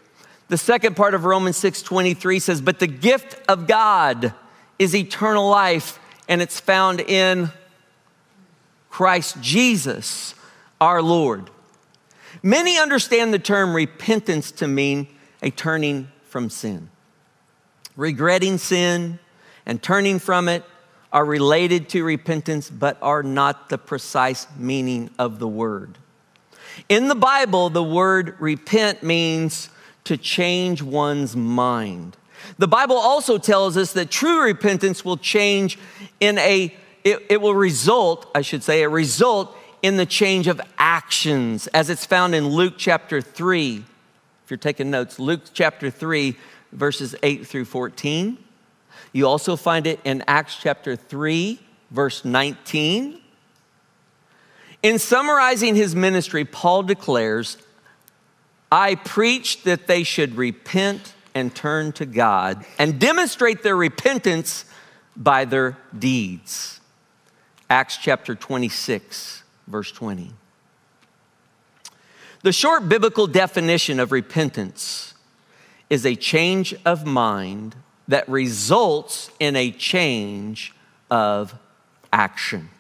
The 0.49 0.59
second 0.59 0.97
part 0.97 1.15
of 1.15 1.25
Romans 1.25 1.57
6:23 1.57 2.41
says, 2.41 2.61
"But 2.61 2.81
the 2.81 2.87
gift 2.87 3.37
of 3.49 3.67
God 3.67 4.35
is 4.81 4.97
eternal 4.97 5.49
life, 5.49 6.01
and 6.27 6.41
it's 6.41 6.59
found 6.59 7.01
in 7.01 7.53
Christ 8.89 9.37
Jesus, 9.41 10.35
our 10.81 11.03
Lord." 11.03 11.51
Many 12.43 12.79
understand 12.79 13.35
the 13.35 13.39
term 13.39 13.75
repentance 13.75 14.51
to 14.53 14.67
mean 14.67 15.07
a 15.43 15.51
turning 15.51 16.09
from 16.29 16.49
sin. 16.49 16.89
Regretting 17.95 18.57
sin 18.57 19.19
and 19.67 19.83
turning 19.83 20.19
from 20.19 20.49
it 20.49 20.65
are 21.13 21.25
related 21.25 21.89
to 21.91 22.03
repentance, 22.03 22.71
but 22.71 22.97
are 23.03 23.23
not 23.23 23.69
the 23.69 23.77
precise 23.77 24.47
meaning 24.57 25.11
of 25.19 25.41
the 25.41 25.49
word. 25.49 25.99
In 26.89 27.09
the 27.09 27.15
Bible, 27.15 27.69
the 27.69 27.83
word 27.83 28.35
repent 28.39 29.03
means 29.03 29.69
to 30.05 30.17
change 30.17 30.81
one's 30.81 31.37
mind. 31.37 32.17
The 32.61 32.69
Bible 32.69 32.99
also 32.99 33.39
tells 33.39 33.79
us 33.79 33.95
that 33.95 34.11
true 34.11 34.43
repentance 34.43 35.03
will 35.03 35.17
change 35.17 35.79
in 36.21 36.37
a, 36.37 36.77
it, 37.05 37.23
it, 37.31 37.41
will 37.41 37.55
result, 37.55 38.31
I 38.35 38.43
should 38.43 38.63
say, 38.63 38.83
a 38.83 38.89
result 38.91 39.57
in 39.81 39.97
the 39.97 40.05
change 40.05 40.47
of 40.47 40.61
actions, 40.77 41.69
as 41.69 41.89
it's 41.89 42.05
found 42.05 42.35
in 42.35 42.47
Luke 42.47 42.75
chapter 42.77 43.23
3. 43.23 43.77
If 44.45 44.51
you're 44.51 44.59
taking 44.59 44.91
notes, 44.91 45.19
Luke 45.19 45.41
chapter 45.55 45.89
3, 45.89 46.37
verses 46.73 47.15
8 47.23 47.47
through 47.47 47.65
14. 47.65 48.37
You 49.15 49.27
also 49.27 49.57
find 49.57 49.87
it 49.87 49.99
in 50.05 50.23
Acts 50.27 50.59
chapter 50.61 50.97
3, 50.97 51.59
verse 51.91 52.27
19. 52.27 53.23
In 54.83 54.99
summarizing 54.99 55.77
his 55.77 55.97
ministry, 55.97 56.45
Paul 56.45 56.83
declares, 56.83 57.57
I 58.71 58.97
preach 58.97 59.63
that 59.63 59.87
they 59.87 60.03
should 60.03 60.37
repent 60.37 61.15
and 61.35 61.55
turn 61.55 61.93
to 61.93 62.07
God 62.07 62.65
and 62.79 62.99
demonstrate 62.99 63.63
their 63.63 63.77
repentance 63.77 64.65
by 65.17 65.45
their 65.45 65.77
deeds. 65.97 66.81
Acts 67.69 67.97
chapter 67.97 68.35
26, 68.35 69.43
verse 69.67 69.93
20. 69.93 70.33
The 72.43 72.53
short 72.53 72.89
biblical 72.89 73.27
definition 73.27 74.01
of 74.01 74.13
repentance 74.13 75.15
is 75.91 76.07
a 76.07 76.15
change 76.15 76.75
of 76.85 77.05
mind 77.05 77.77
that 78.09 78.29
results 78.29 79.31
in 79.39 79.57
a 79.57 79.71
change 79.71 80.73
of 81.11 81.55
action. 82.13 82.71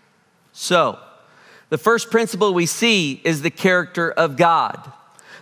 So, 0.52 0.98
the 1.68 1.78
first 1.78 2.10
principle 2.10 2.52
we 2.52 2.66
see 2.66 3.20
is 3.22 3.42
the 3.42 3.50
character 3.50 4.10
of 4.10 4.36
God. 4.36 4.92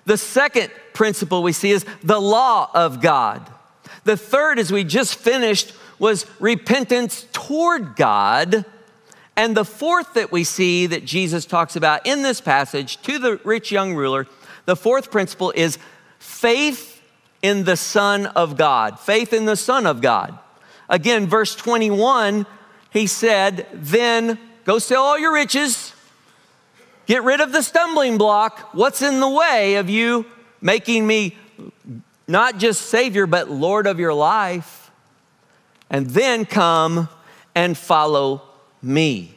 The 0.08 0.16
second 0.16 0.70
principle 0.94 1.42
we 1.42 1.52
see 1.52 1.70
is 1.70 1.84
the 2.02 2.18
law 2.18 2.70
of 2.72 3.02
God. 3.02 3.46
The 4.04 4.16
third, 4.16 4.58
as 4.58 4.72
we 4.72 4.82
just 4.82 5.16
finished, 5.16 5.74
was 5.98 6.24
repentance 6.40 7.26
toward 7.34 7.94
God. 7.94 8.64
And 9.36 9.54
the 9.54 9.66
fourth 9.66 10.14
that 10.14 10.32
we 10.32 10.44
see 10.44 10.86
that 10.86 11.04
Jesus 11.04 11.44
talks 11.44 11.76
about 11.76 12.06
in 12.06 12.22
this 12.22 12.40
passage 12.40 13.02
to 13.02 13.18
the 13.18 13.38
rich 13.44 13.70
young 13.70 13.94
ruler, 13.94 14.26
the 14.64 14.76
fourth 14.76 15.10
principle 15.10 15.52
is 15.54 15.76
faith 16.18 17.02
in 17.42 17.64
the 17.64 17.76
Son 17.76 18.24
of 18.24 18.56
God. 18.56 18.98
Faith 18.98 19.34
in 19.34 19.44
the 19.44 19.56
Son 19.56 19.84
of 19.84 20.00
God. 20.00 20.38
Again, 20.88 21.26
verse 21.26 21.54
21, 21.54 22.46
he 22.94 23.06
said, 23.06 23.66
Then 23.74 24.38
go 24.64 24.78
sell 24.78 25.02
all 25.02 25.18
your 25.18 25.34
riches, 25.34 25.92
get 27.08 27.24
rid 27.24 27.40
of 27.40 27.50
the 27.50 27.62
stumbling 27.62 28.18
block. 28.18 28.72
What's 28.72 29.02
in 29.02 29.18
the 29.18 29.28
way 29.28 29.74
of 29.76 29.90
you 29.90 30.26
making 30.60 31.04
me 31.04 31.36
not 32.28 32.58
just 32.58 32.82
Savior, 32.82 33.26
but 33.26 33.50
Lord 33.50 33.88
of 33.88 33.98
your 33.98 34.14
life? 34.14 34.92
And 35.90 36.06
then 36.10 36.44
come 36.44 37.08
and 37.54 37.76
follow 37.76 38.42
me. 38.80 39.34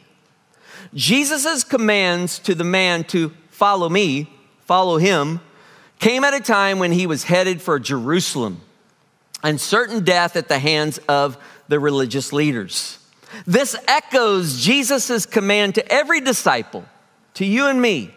Jesus' 0.94 1.64
commands 1.64 2.38
to 2.40 2.54
the 2.54 2.64
man 2.64 3.04
to 3.04 3.32
follow 3.50 3.88
me, 3.88 4.30
follow 4.60 4.98
him, 4.98 5.40
came 5.98 6.24
at 6.24 6.34
a 6.34 6.40
time 6.40 6.78
when 6.78 6.92
he 6.92 7.06
was 7.06 7.24
headed 7.24 7.62
for 7.62 7.78
Jerusalem 7.78 8.60
and 9.42 9.60
certain 9.60 10.04
death 10.04 10.36
at 10.36 10.48
the 10.48 10.58
hands 10.58 10.98
of 11.08 11.38
the 11.68 11.80
religious 11.80 12.32
leaders. 12.32 12.98
This 13.46 13.74
echoes 13.88 14.62
Jesus' 14.62 15.24
command 15.24 15.76
to 15.76 15.92
every 15.92 16.20
disciple, 16.20 16.84
to 17.34 17.44
you 17.44 17.66
and 17.66 17.80
me, 17.80 18.14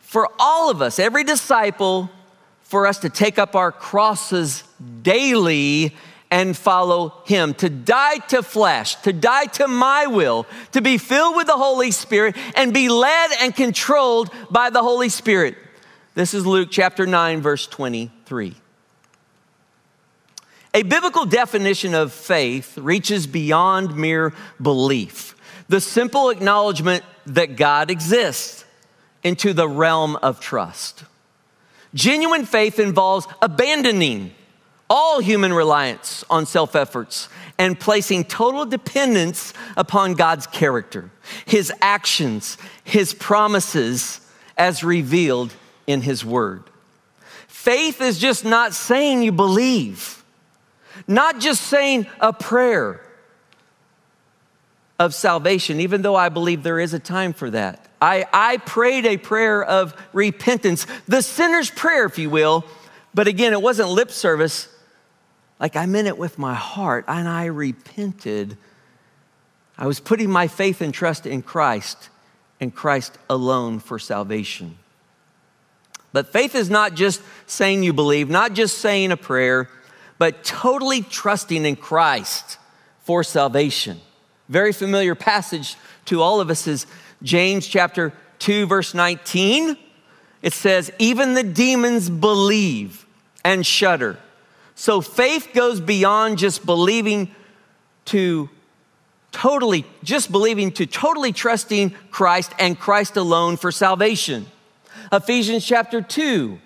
for 0.00 0.28
all 0.38 0.70
of 0.70 0.82
us, 0.82 0.98
every 0.98 1.24
disciple, 1.24 2.10
for 2.62 2.86
us 2.86 2.98
to 3.00 3.10
take 3.10 3.38
up 3.38 3.54
our 3.54 3.72
crosses 3.72 4.64
daily 5.02 5.94
and 6.30 6.56
follow 6.56 7.12
him, 7.26 7.52
to 7.52 7.68
die 7.68 8.16
to 8.16 8.42
flesh, 8.42 8.96
to 9.02 9.12
die 9.12 9.44
to 9.44 9.68
my 9.68 10.06
will, 10.06 10.46
to 10.72 10.80
be 10.80 10.96
filled 10.96 11.36
with 11.36 11.46
the 11.46 11.56
Holy 11.56 11.90
Spirit 11.90 12.34
and 12.56 12.72
be 12.72 12.88
led 12.88 13.30
and 13.40 13.54
controlled 13.54 14.30
by 14.50 14.70
the 14.70 14.82
Holy 14.82 15.10
Spirit. 15.10 15.56
This 16.14 16.32
is 16.32 16.46
Luke 16.46 16.68
chapter 16.70 17.06
9, 17.06 17.42
verse 17.42 17.66
23. 17.66 18.54
A 20.74 20.82
biblical 20.82 21.26
definition 21.26 21.94
of 21.94 22.14
faith 22.14 22.78
reaches 22.78 23.26
beyond 23.26 23.94
mere 23.94 24.32
belief, 24.60 25.36
the 25.68 25.82
simple 25.82 26.30
acknowledgement 26.30 27.04
that 27.26 27.56
God 27.56 27.90
exists, 27.90 28.64
into 29.22 29.52
the 29.52 29.68
realm 29.68 30.16
of 30.16 30.40
trust. 30.40 31.04
Genuine 31.94 32.46
faith 32.46 32.78
involves 32.78 33.26
abandoning 33.40 34.32
all 34.88 35.20
human 35.20 35.52
reliance 35.52 36.24
on 36.28 36.46
self 36.46 36.74
efforts 36.74 37.28
and 37.58 37.78
placing 37.78 38.24
total 38.24 38.66
dependence 38.66 39.52
upon 39.76 40.14
God's 40.14 40.46
character, 40.46 41.10
His 41.46 41.72
actions, 41.80 42.58
His 42.84 43.14
promises 43.14 44.20
as 44.56 44.82
revealed 44.82 45.54
in 45.86 46.02
His 46.02 46.24
Word. 46.24 46.64
Faith 47.46 48.00
is 48.00 48.18
just 48.18 48.44
not 48.44 48.74
saying 48.74 49.22
you 49.22 49.32
believe, 49.32 50.24
not 51.06 51.38
just 51.38 51.62
saying 51.62 52.06
a 52.20 52.32
prayer 52.32 53.00
of 54.98 55.14
salvation, 55.14 55.80
even 55.80 56.02
though 56.02 56.16
I 56.16 56.28
believe 56.28 56.62
there 56.62 56.80
is 56.80 56.94
a 56.94 56.98
time 56.98 57.32
for 57.32 57.50
that. 57.50 57.86
I, 58.00 58.26
I 58.32 58.56
prayed 58.58 59.06
a 59.06 59.16
prayer 59.16 59.62
of 59.64 59.94
repentance, 60.12 60.86
the 61.06 61.22
sinner's 61.22 61.70
prayer, 61.70 62.04
if 62.04 62.18
you 62.18 62.30
will, 62.30 62.64
but 63.14 63.28
again, 63.28 63.52
it 63.52 63.62
wasn't 63.62 63.90
lip 63.90 64.10
service. 64.10 64.68
Like 65.60 65.76
I 65.76 65.86
meant 65.86 66.08
it 66.08 66.18
with 66.18 66.38
my 66.38 66.54
heart, 66.54 67.04
and 67.06 67.28
I 67.28 67.46
repented. 67.46 68.56
I 69.78 69.86
was 69.86 70.00
putting 70.00 70.30
my 70.30 70.48
faith 70.48 70.80
and 70.80 70.92
trust 70.92 71.26
in 71.26 71.42
Christ 71.42 72.10
and 72.60 72.74
Christ 72.74 73.18
alone 73.30 73.78
for 73.78 73.98
salvation. 73.98 74.78
But 76.12 76.32
faith 76.32 76.54
is 76.54 76.68
not 76.68 76.94
just 76.94 77.22
saying 77.46 77.82
you 77.82 77.92
believe, 77.92 78.28
not 78.28 78.52
just 78.52 78.78
saying 78.78 79.12
a 79.12 79.16
prayer, 79.16 79.68
but 80.18 80.44
totally 80.44 81.02
trusting 81.02 81.64
in 81.64 81.76
Christ 81.76 82.58
for 83.00 83.24
salvation. 83.24 84.00
Very 84.48 84.72
familiar 84.72 85.14
passage 85.14 85.76
to 86.06 86.20
all 86.20 86.40
of 86.40 86.50
us 86.50 86.66
is 86.66 86.86
James 87.22 87.66
chapter 87.66 88.12
2, 88.40 88.66
verse 88.66 88.94
19. 88.94 89.76
It 90.42 90.52
says, 90.52 90.92
Even 90.98 91.34
the 91.34 91.42
demons 91.42 92.10
believe 92.10 93.06
and 93.44 93.64
shudder. 93.64 94.18
So 94.74 95.00
faith 95.00 95.50
goes 95.54 95.80
beyond 95.80 96.38
just 96.38 96.66
believing 96.66 97.30
to 98.06 98.48
totally, 99.30 99.86
just 100.02 100.32
believing 100.32 100.72
to 100.72 100.86
totally 100.86 101.32
trusting 101.32 101.90
Christ 102.10 102.52
and 102.58 102.78
Christ 102.78 103.16
alone 103.16 103.56
for 103.56 103.70
salvation. 103.70 104.46
Ephesians 105.12 105.64
chapter 105.64 106.02
2, 106.02 106.58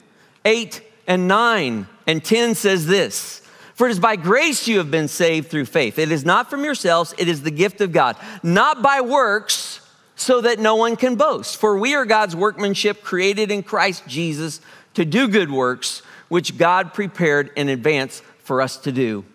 8 0.45 0.83
and 1.07 1.29
9 1.29 1.87
and 2.07 2.25
10 2.25 2.55
says 2.55 2.87
this 2.87 3.43
For 3.77 3.87
it 3.87 3.91
is 3.91 4.01
by 4.01 4.17
grace 4.17 4.67
you 4.67 4.79
have 4.79 4.91
been 4.91 5.07
saved 5.07 5.51
through 5.51 5.67
faith. 5.67 5.99
It 5.99 6.11
is 6.11 6.25
not 6.25 6.49
from 6.49 6.65
yourselves, 6.65 7.15
it 7.19 7.29
is 7.29 7.43
the 7.43 7.51
gift 7.51 7.81
of 7.83 7.93
God, 7.93 8.17
not 8.43 8.83
by 8.83 9.03
works, 9.03 9.81
so 10.17 10.41
that 10.41 10.59
no 10.59 10.77
one 10.77 10.97
can 10.97 11.15
boast. 11.15 11.59
For 11.59 11.79
we 11.79 11.95
are 11.95 12.07
God's 12.07 12.35
workmanship, 12.35 13.03
created 13.03 13.51
in 13.51 13.63
Christ 13.63 14.05
Jesus 14.09 14.63
to 14.95 15.05
do 15.05 15.29
good 15.29 15.51
works, 15.51 16.01
which 16.29 16.57
God 16.57 16.95
prepared 16.95 17.51
in 17.55 17.69
advance 17.69 18.23
for 18.39 18.63
us 18.63 18.79
to 18.79 18.93
do. 18.93 19.27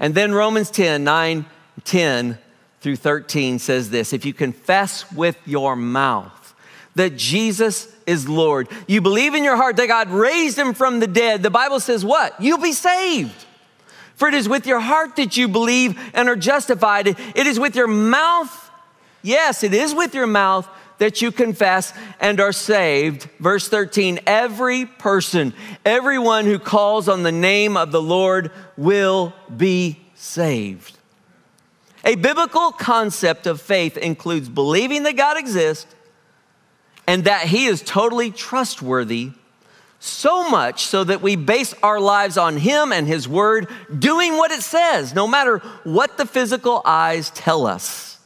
And 0.00 0.16
then 0.16 0.34
Romans 0.34 0.68
10, 0.72 1.04
9, 1.04 1.46
10 1.84 2.38
through 2.80 2.96
13 2.96 3.60
says 3.60 3.90
this 3.90 4.12
If 4.12 4.24
you 4.24 4.34
confess 4.34 5.10
with 5.12 5.38
your 5.46 5.76
mouth 5.76 6.54
that 6.96 7.16
Jesus 7.16 7.94
is 8.04 8.28
Lord, 8.28 8.68
you 8.88 9.00
believe 9.00 9.34
in 9.34 9.44
your 9.44 9.56
heart 9.56 9.76
that 9.76 9.86
God 9.86 10.10
raised 10.10 10.58
him 10.58 10.74
from 10.74 10.98
the 10.98 11.06
dead, 11.06 11.44
the 11.44 11.50
Bible 11.50 11.78
says 11.78 12.04
what? 12.04 12.34
You'll 12.40 12.58
be 12.58 12.72
saved. 12.72 13.45
For 14.16 14.28
it 14.28 14.34
is 14.34 14.48
with 14.48 14.66
your 14.66 14.80
heart 14.80 15.16
that 15.16 15.36
you 15.36 15.46
believe 15.46 15.98
and 16.14 16.28
are 16.28 16.36
justified. 16.36 17.06
It 17.06 17.46
is 17.46 17.60
with 17.60 17.76
your 17.76 17.86
mouth, 17.86 18.70
yes, 19.22 19.62
it 19.62 19.72
is 19.72 19.94
with 19.94 20.14
your 20.14 20.26
mouth 20.26 20.68
that 20.98 21.20
you 21.20 21.30
confess 21.30 21.92
and 22.20 22.40
are 22.40 22.52
saved. 22.52 23.28
Verse 23.38 23.68
13 23.68 24.20
every 24.26 24.86
person, 24.86 25.52
everyone 25.84 26.46
who 26.46 26.58
calls 26.58 27.08
on 27.08 27.22
the 27.22 27.32
name 27.32 27.76
of 27.76 27.92
the 27.92 28.02
Lord 28.02 28.50
will 28.76 29.34
be 29.54 30.00
saved. 30.14 30.96
A 32.04 32.14
biblical 32.14 32.72
concept 32.72 33.46
of 33.46 33.60
faith 33.60 33.96
includes 33.96 34.48
believing 34.48 35.02
that 35.02 35.16
God 35.16 35.36
exists 35.36 35.94
and 37.06 37.24
that 37.24 37.46
He 37.46 37.66
is 37.66 37.82
totally 37.82 38.30
trustworthy, 38.30 39.32
so 40.06 40.48
much 40.48 40.86
so 40.86 41.04
that 41.04 41.22
we 41.22 41.36
base 41.36 41.74
our 41.82 42.00
lives 42.00 42.38
on 42.38 42.56
Him 42.56 42.92
and 42.92 43.06
His 43.06 43.28
Word 43.28 43.68
doing 43.96 44.36
what 44.36 44.50
it 44.50 44.62
says, 44.62 45.14
no 45.14 45.26
matter 45.26 45.58
what 45.84 46.16
the 46.16 46.26
physical 46.26 46.82
eyes 46.84 47.30
tell 47.30 47.66
us. 47.66 48.18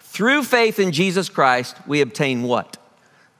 Through 0.00 0.44
faith 0.44 0.78
in 0.78 0.92
Jesus 0.92 1.28
Christ, 1.28 1.76
we 1.86 2.00
obtain 2.00 2.42
what? 2.42 2.78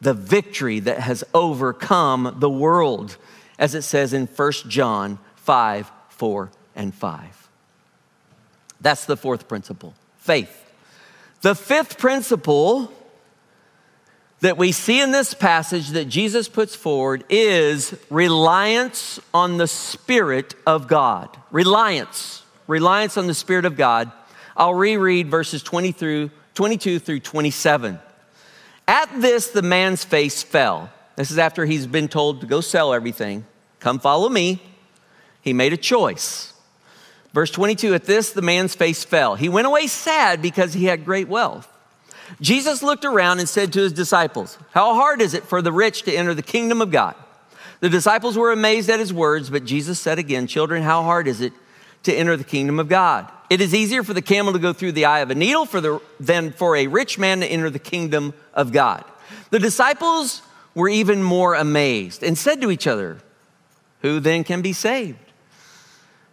The 0.01 0.15
victory 0.15 0.81
that 0.81 1.01
has 1.01 1.25
overcome 1.33 2.37
the 2.39 2.51
world, 2.51 3.17
as 3.59 3.75
it 3.75 3.83
says 3.83 4.13
in 4.13 4.27
1 4.27 4.53
John 4.69 5.19
5 5.37 5.91
4 6.11 6.51
and 6.75 6.95
5. 6.95 7.49
That's 8.81 9.07
the 9.07 9.17
fourth 9.17 9.49
principle 9.49 9.95
faith. 10.19 10.63
The 11.43 11.55
fifth 11.55 11.99
principle 11.99 12.93
that 14.41 14.59
we 14.59 14.73
see 14.73 15.01
in 15.01 15.13
this 15.13 15.35
passage 15.35 15.91
that 15.91 16.07
Jesus 16.07 16.49
puts 16.49 16.75
forward 16.75 17.25
is 17.31 17.97
reliance 18.11 19.19
on 19.33 19.57
the 19.57 19.67
Spirit 19.67 20.55
of 20.67 20.89
God. 20.89 21.35
Reliance, 21.51 22.45
reliance 22.67 23.17
on 23.17 23.27
the 23.27 23.35
Spirit 23.35 23.65
of 23.65 23.77
God. 23.77 24.13
I'll 24.57 24.75
reread 24.75 25.31
verses 25.31 25.63
20 25.63 25.93
through, 25.93 26.31
22 26.55 26.99
through 26.99 27.21
27. 27.21 27.99
At 28.89 29.21
this, 29.21 29.49
the 29.49 29.63
man's 29.63 30.05
face 30.05 30.43
fell. 30.43 30.91
This 31.17 31.31
is 31.31 31.39
after 31.39 31.65
he's 31.65 31.87
been 31.87 32.09
told 32.09 32.43
to 32.43 32.47
go 32.47 32.61
sell 32.61 32.93
everything. 32.93 33.47
Come 33.81 33.99
follow 33.99 34.29
me. 34.29 34.63
He 35.41 35.53
made 35.53 35.73
a 35.73 35.79
choice. 35.79 36.53
Verse 37.33 37.51
22 37.51 37.95
At 37.95 38.05
this, 38.05 38.33
the 38.33 38.43
man's 38.43 38.75
face 38.75 39.03
fell. 39.03 39.35
He 39.35 39.49
went 39.49 39.67
away 39.67 39.87
sad 39.87 40.43
because 40.43 40.75
he 40.75 40.85
had 40.85 41.05
great 41.05 41.29
wealth. 41.29 41.71
Jesus 42.41 42.83
looked 42.83 43.05
around 43.05 43.39
and 43.39 43.49
said 43.49 43.73
to 43.73 43.81
his 43.81 43.93
disciples, 43.93 44.59
How 44.73 44.95
hard 44.95 45.21
is 45.21 45.35
it 45.35 45.45
for 45.45 45.63
the 45.63 45.73
rich 45.73 46.03
to 46.03 46.15
enter 46.15 46.35
the 46.35 46.43
kingdom 46.43 46.81
of 46.81 46.91
God? 46.91 47.15
The 47.81 47.89
disciples 47.89 48.39
were 48.39 48.53
amazed 48.53 48.89
at 48.89 49.01
his 49.01 49.13
words, 49.13 49.51
but 49.51 49.65
Jesus 49.65 50.01
said 50.01 50.19
again, 50.19 50.47
Children, 50.47 50.83
how 50.83 51.03
hard 51.03 51.29
is 51.29 51.41
it 51.41 51.53
to 52.05 52.13
enter 52.13 52.37
the 52.37 52.45
kingdom 52.45 52.81
of 52.81 52.89
God? 52.89 53.31
It 53.49 53.61
is 53.61 53.75
easier 53.75 54.03
for 54.03 54.15
the 54.15 54.23
camel 54.23 54.53
to 54.55 54.59
go 54.59 54.73
through 54.73 54.93
the 54.93 55.05
eye 55.05 55.21
of 55.21 55.31
a 55.31 55.35
needle 55.35 55.67
for 55.67 55.81
the, 55.81 56.01
than 56.19 56.53
for 56.53 56.75
a 56.75 56.87
rich 56.87 57.19
man 57.19 57.41
to 57.41 57.47
enter 57.47 57.71
the 57.71 57.79
kingdom 57.79 58.35
of 58.55 58.73
God. 58.73 59.05
The 59.51 59.59
disciples 59.59 60.43
were 60.75 60.89
even 60.89 61.23
more 61.23 61.55
amazed 61.55 62.23
and 62.23 62.37
said 62.37 62.61
to 62.63 62.71
each 62.71 62.87
other, 62.87 63.19
Who 64.03 64.21
then 64.21 64.43
can 64.43 64.63
be 64.63 64.73
saved? 64.73 65.19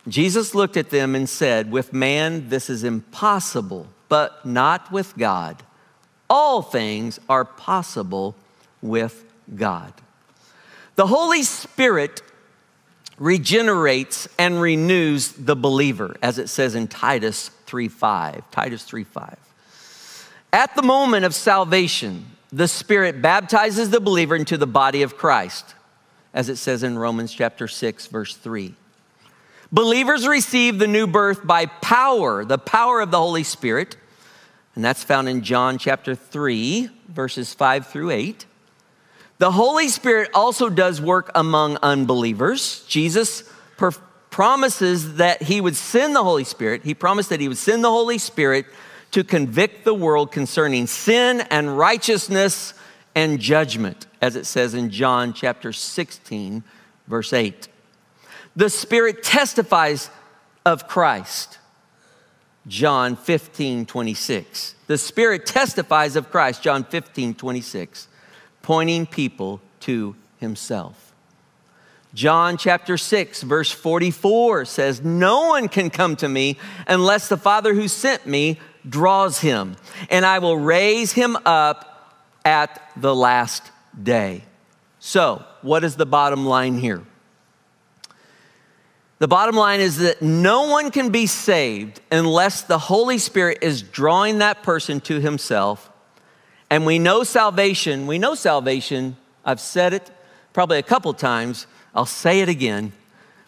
Jesus 0.08 0.53
looked 0.53 0.75
at 0.75 0.89
them 0.89 1.15
and 1.15 1.29
said, 1.29 1.71
With 1.71 1.93
man, 1.93 2.49
this 2.49 2.69
is 2.69 2.84
impossible, 2.84 3.88
but 4.10 4.45
not 4.45 4.91
with 4.91 5.15
God. 5.17 5.63
All 6.29 6.62
things 6.62 7.19
are 7.29 7.45
possible 7.45 8.36
with 8.81 9.23
God. 9.55 9.93
The 10.95 11.07
Holy 11.07 11.43
Spirit 11.43 12.21
regenerates 13.17 14.27
and 14.38 14.62
renews 14.62 15.31
the 15.33 15.55
believer, 15.55 16.15
as 16.21 16.39
it 16.39 16.49
says 16.49 16.75
in 16.75 16.88
Titus 16.88 17.51
3:5. 17.67 18.43
Titus 18.51 18.83
3:5. 18.83 19.38
At 20.51 20.75
the 20.75 20.83
moment 20.83 21.25
of 21.25 21.33
salvation, 21.33 22.27
the 22.51 22.67
Spirit 22.67 23.21
baptizes 23.21 23.89
the 23.89 23.99
believer 23.99 24.36
into 24.36 24.57
the 24.57 24.67
body 24.67 25.01
of 25.01 25.17
Christ, 25.17 25.73
as 26.33 26.49
it 26.49 26.57
says 26.57 26.83
in 26.83 26.97
Romans 26.97 27.33
chapter 27.33 27.67
6, 27.67 28.07
verse 28.07 28.36
3. 28.36 28.75
Believers 29.71 30.27
receive 30.27 30.77
the 30.77 30.88
new 30.88 31.07
birth 31.07 31.45
by 31.45 31.65
power, 31.65 32.45
the 32.45 32.59
power 32.59 33.01
of 33.01 33.09
the 33.09 33.17
Holy 33.17 33.43
Spirit. 33.43 33.95
And 34.75 34.83
that's 34.83 35.03
found 35.03 35.29
in 35.29 35.43
John 35.43 35.77
chapter 35.77 36.15
3, 36.15 36.89
verses 37.07 37.53
5 37.53 37.88
through 37.88 38.09
8. 38.09 38.45
The 39.38 39.51
Holy 39.51 39.88
Spirit 39.88 40.29
also 40.33 40.69
does 40.69 41.01
work 41.01 41.31
among 41.36 41.77
unbelievers. 41.83 42.86
Jesus 42.88 43.43
per- 43.77 43.91
promises 44.29 45.17
that 45.17 45.43
he 45.43 45.62
would 45.62 45.75
send 45.75 46.15
the 46.15 46.23
Holy 46.23 46.43
Spirit. 46.43 46.83
He 46.83 46.95
promised 46.95 47.29
that 47.29 47.39
he 47.39 47.47
would 47.47 47.57
send 47.57 47.83
the 47.83 47.89
Holy 47.91 48.17
Spirit 48.17 48.65
to 49.12 49.23
convict 49.23 49.86
the 49.86 49.93
world 49.93 50.31
concerning 50.31 50.88
sin 50.88 51.41
and 51.51 51.77
righteousness 51.77 52.73
and 53.13 53.39
judgment, 53.39 54.07
as 54.21 54.36
it 54.36 54.45
says 54.45 54.73
in 54.73 54.89
John 54.89 55.33
chapter 55.33 55.71
16, 55.71 56.63
verse 57.07 57.31
8. 57.31 57.67
The 58.55 58.71
Spirit 58.71 59.21
testifies 59.21 60.09
of 60.65 60.88
Christ. 60.88 61.59
John 62.67 63.15
15, 63.15 63.86
26. 63.86 64.76
The 64.88 64.97
Spirit 64.97 65.45
testifies 65.45 66.15
of 66.15 66.32
Christ, 66.32 66.62
John 66.63 66.84
15, 66.84 67.36
26, 67.36 68.08
pointing 68.62 69.06
people 69.06 69.62
to 69.82 70.15
Himself. 70.38 71.13
John 72.13 72.58
chapter 72.58 72.95
6, 72.95 73.41
verse 73.41 73.71
44 73.71 74.65
says, 74.65 75.02
No 75.04 75.47
one 75.47 75.67
can 75.67 75.89
come 75.89 76.15
to 76.17 76.30
me 76.30 76.58
unless 76.88 77.28
the 77.28 77.38
Father 77.38 77.73
who 77.73 77.88
sent 77.88 78.28
me 78.28 78.60
draws 78.88 79.39
him, 79.39 79.78
and 80.10 80.26
I 80.26 80.39
will 80.39 80.58
raise 80.58 81.13
him 81.13 81.38
up 81.45 82.15
at 82.45 82.82
the 82.95 83.15
last 83.15 83.71
day. 84.02 84.43
So, 84.99 85.43
what 85.62 85.84
is 85.84 85.95
the 85.95 86.06
bottom 86.06 86.45
line 86.45 86.78
here? 86.78 87.04
The 89.23 89.29
bottom 89.29 89.55
line 89.55 89.79
is 89.79 89.99
that 89.99 90.21
no 90.21 90.63
one 90.67 90.91
can 90.91 91.09
be 91.09 91.27
saved 91.27 92.01
unless 92.12 92.63
the 92.63 92.77
Holy 92.77 93.17
Spirit 93.17 93.59
is 93.62 93.81
drawing 93.81 94.39
that 94.39 94.63
person 94.63 94.99
to 94.99 95.21
himself. 95.21 95.89
And 96.69 96.86
we 96.86 96.99
know 96.99 97.23
salvation, 97.23 98.05
we 98.05 98.19
know 98.19 98.36
salvation. 98.36 99.15
I've 99.45 99.62
said 99.62 99.93
it 99.93 100.12
probably 100.51 100.77
a 100.77 100.83
couple 100.83 101.13
times. 101.13 101.67
I'll 101.95 102.05
say 102.05 102.41
it 102.41 102.49
again. 102.49 102.91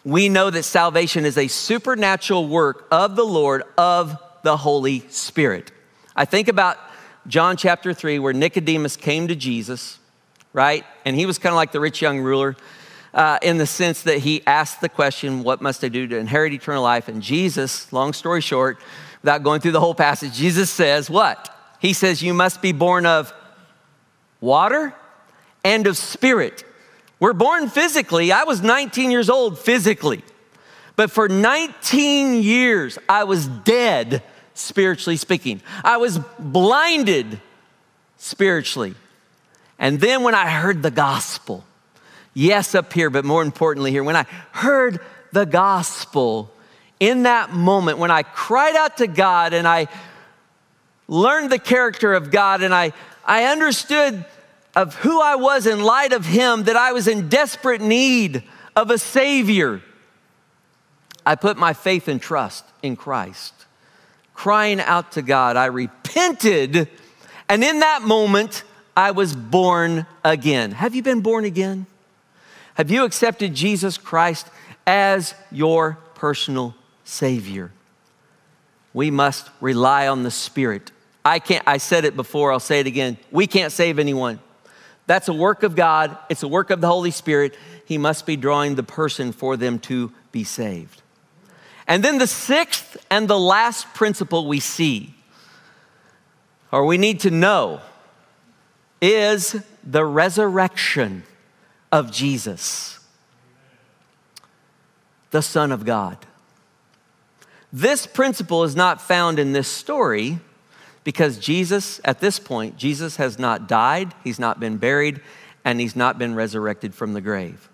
We 0.02 0.30
know 0.30 0.48
that 0.48 0.62
salvation 0.62 1.26
is 1.26 1.36
a 1.36 1.46
supernatural 1.46 2.48
work 2.48 2.86
of 2.90 3.14
the 3.14 3.26
Lord, 3.26 3.62
of 3.76 4.18
the 4.44 4.56
Holy 4.56 5.00
Spirit. 5.10 5.72
I 6.16 6.24
think 6.24 6.48
about 6.48 6.78
John 7.26 7.58
chapter 7.58 7.92
3, 7.92 8.18
where 8.18 8.32
Nicodemus 8.32 8.96
came 8.96 9.28
to 9.28 9.36
Jesus, 9.36 9.98
right? 10.54 10.86
And 11.04 11.14
he 11.14 11.26
was 11.26 11.38
kind 11.38 11.52
of 11.52 11.56
like 11.56 11.72
the 11.72 11.80
rich 11.80 12.00
young 12.00 12.20
ruler 12.20 12.56
uh, 13.16 13.38
in 13.40 13.56
the 13.56 13.66
sense 13.66 14.02
that 14.02 14.18
he 14.18 14.46
asked 14.46 14.82
the 14.82 14.90
question, 14.90 15.42
What 15.42 15.62
must 15.62 15.82
I 15.82 15.88
do 15.88 16.06
to 16.06 16.18
inherit 16.18 16.52
eternal 16.52 16.82
life? 16.82 17.08
And 17.08 17.22
Jesus, 17.22 17.90
long 17.92 18.12
story 18.12 18.42
short, 18.42 18.78
without 19.22 19.42
going 19.42 19.62
through 19.62 19.72
the 19.72 19.80
whole 19.80 19.94
passage, 19.94 20.34
Jesus 20.34 20.70
says, 20.70 21.08
What? 21.08 21.52
He 21.80 21.94
says, 21.94 22.22
You 22.22 22.34
must 22.34 22.60
be 22.60 22.72
born 22.72 23.06
of 23.06 23.32
water 24.40 24.94
and 25.64 25.86
of 25.86 25.96
spirit. 25.96 26.62
We're 27.18 27.32
born 27.32 27.70
physically. 27.70 28.32
I 28.32 28.44
was 28.44 28.62
19 28.62 29.10
years 29.10 29.30
old 29.30 29.58
physically. 29.58 30.22
But 30.94 31.10
for 31.10 31.26
19 31.26 32.42
years, 32.42 32.98
I 33.08 33.24
was 33.24 33.46
dead, 33.46 34.22
spiritually 34.52 35.16
speaking. 35.16 35.62
I 35.82 35.96
was 35.96 36.18
blinded 36.38 37.40
spiritually. 38.18 38.94
And 39.78 40.00
then 40.00 40.22
when 40.22 40.34
I 40.34 40.50
heard 40.50 40.82
the 40.82 40.90
gospel, 40.90 41.64
yes, 42.36 42.74
up 42.74 42.92
here, 42.92 43.08
but 43.08 43.24
more 43.24 43.42
importantly 43.42 43.90
here, 43.90 44.04
when 44.04 44.14
I 44.14 44.26
heard 44.52 45.00
the 45.32 45.46
gospel, 45.46 46.52
in 47.00 47.24
that 47.24 47.52
moment, 47.52 47.98
when 47.98 48.10
I 48.10 48.22
cried 48.22 48.76
out 48.76 48.98
to 48.98 49.06
God 49.06 49.52
and 49.52 49.66
I 49.66 49.88
learned 51.08 51.50
the 51.50 51.58
character 51.58 52.14
of 52.14 52.30
God 52.30 52.62
and 52.62 52.74
I, 52.74 52.92
I 53.24 53.44
understood 53.44 54.24
of 54.74 54.94
who 54.96 55.20
I 55.20 55.36
was 55.36 55.66
in 55.66 55.82
light 55.82 56.12
of 56.12 56.26
Him, 56.26 56.64
that 56.64 56.76
I 56.76 56.92
was 56.92 57.08
in 57.08 57.28
desperate 57.28 57.80
need 57.80 58.44
of 58.74 58.90
a 58.90 58.98
Savior, 58.98 59.80
I 61.24 61.34
put 61.34 61.56
my 61.56 61.72
faith 61.72 62.08
and 62.08 62.20
trust 62.20 62.64
in 62.82 62.94
Christ. 62.96 63.54
Crying 64.34 64.80
out 64.80 65.12
to 65.12 65.22
God, 65.22 65.56
I 65.56 65.66
repented, 65.66 66.88
and 67.48 67.64
in 67.64 67.80
that 67.80 68.02
moment, 68.02 68.64
I 68.94 69.12
was 69.12 69.34
born 69.34 70.06
again. 70.22 70.72
Have 70.72 70.94
you 70.94 71.02
been 71.02 71.22
born 71.22 71.46
again? 71.46 71.86
Have 72.76 72.90
you 72.90 73.04
accepted 73.04 73.54
Jesus 73.54 73.96
Christ 73.96 74.46
as 74.86 75.34
your 75.50 75.96
personal 76.14 76.74
Savior? 77.04 77.72
We 78.92 79.10
must 79.10 79.48
rely 79.62 80.08
on 80.08 80.24
the 80.24 80.30
Spirit. 80.30 80.92
I 81.24 81.38
can't, 81.38 81.66
I 81.66 81.78
said 81.78 82.04
it 82.04 82.16
before, 82.16 82.52
I'll 82.52 82.60
say 82.60 82.80
it 82.80 82.86
again. 82.86 83.16
We 83.30 83.46
can't 83.46 83.72
save 83.72 83.98
anyone. 83.98 84.40
That's 85.06 85.28
a 85.28 85.32
work 85.32 85.62
of 85.62 85.74
God, 85.74 86.18
it's 86.28 86.42
a 86.42 86.48
work 86.48 86.68
of 86.68 86.82
the 86.82 86.86
Holy 86.86 87.10
Spirit. 87.10 87.56
He 87.86 87.96
must 87.96 88.26
be 88.26 88.36
drawing 88.36 88.74
the 88.74 88.82
person 88.82 89.32
for 89.32 89.56
them 89.56 89.78
to 89.80 90.12
be 90.30 90.44
saved. 90.44 91.00
And 91.86 92.04
then 92.04 92.18
the 92.18 92.26
sixth 92.26 92.98
and 93.10 93.26
the 93.26 93.38
last 93.38 93.94
principle 93.94 94.46
we 94.46 94.60
see, 94.60 95.14
or 96.70 96.84
we 96.84 96.98
need 96.98 97.20
to 97.20 97.30
know, 97.30 97.80
is 99.00 99.56
the 99.82 100.04
resurrection 100.04 101.22
of 101.92 102.10
Jesus, 102.12 102.98
the 105.30 105.42
Son 105.42 105.72
of 105.72 105.84
God. 105.84 106.18
This 107.72 108.06
principle 108.06 108.64
is 108.64 108.76
not 108.76 109.00
found 109.00 109.38
in 109.38 109.52
this 109.52 109.68
story 109.68 110.38
because 111.04 111.38
Jesus, 111.38 112.00
at 112.04 112.20
this 112.20 112.38
point, 112.38 112.76
Jesus 112.76 113.16
has 113.16 113.38
not 113.38 113.68
died, 113.68 114.14
he's 114.24 114.38
not 114.38 114.58
been 114.58 114.76
buried, 114.76 115.20
and 115.64 115.80
he's 115.80 115.96
not 115.96 116.18
been 116.18 116.34
resurrected 116.34 116.94
from 116.94 117.12
the 117.12 117.20
grave. 117.20 117.68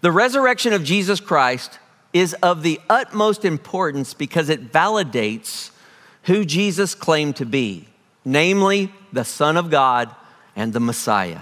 The 0.00 0.12
resurrection 0.12 0.72
of 0.72 0.84
Jesus 0.84 1.20
Christ 1.20 1.78
is 2.12 2.34
of 2.34 2.62
the 2.62 2.80
utmost 2.88 3.44
importance 3.44 4.14
because 4.14 4.48
it 4.48 4.72
validates 4.72 5.70
who 6.24 6.44
Jesus 6.44 6.94
claimed 6.94 7.36
to 7.36 7.46
be, 7.46 7.88
namely 8.24 8.92
the 9.12 9.24
Son 9.24 9.56
of 9.56 9.70
God 9.70 10.14
and 10.56 10.72
the 10.72 10.80
Messiah. 10.80 11.40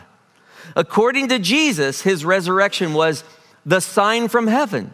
According 0.74 1.28
to 1.28 1.38
Jesus, 1.38 2.02
his 2.02 2.24
resurrection 2.24 2.94
was 2.94 3.24
the 3.64 3.80
sign 3.80 4.28
from 4.28 4.46
heaven 4.46 4.92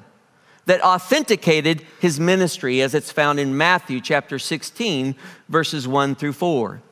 that 0.67 0.83
authenticated 0.83 1.83
his 1.99 2.21
ministry 2.21 2.83
as 2.83 2.95
it's 2.95 3.11
found 3.11 3.41
in 3.41 3.57
Matthew 3.57 4.01
chapter 4.01 4.39
16, 4.39 5.15
verses 5.49 5.89
1 5.89 6.15
through 6.15 6.35
4. 6.35 6.83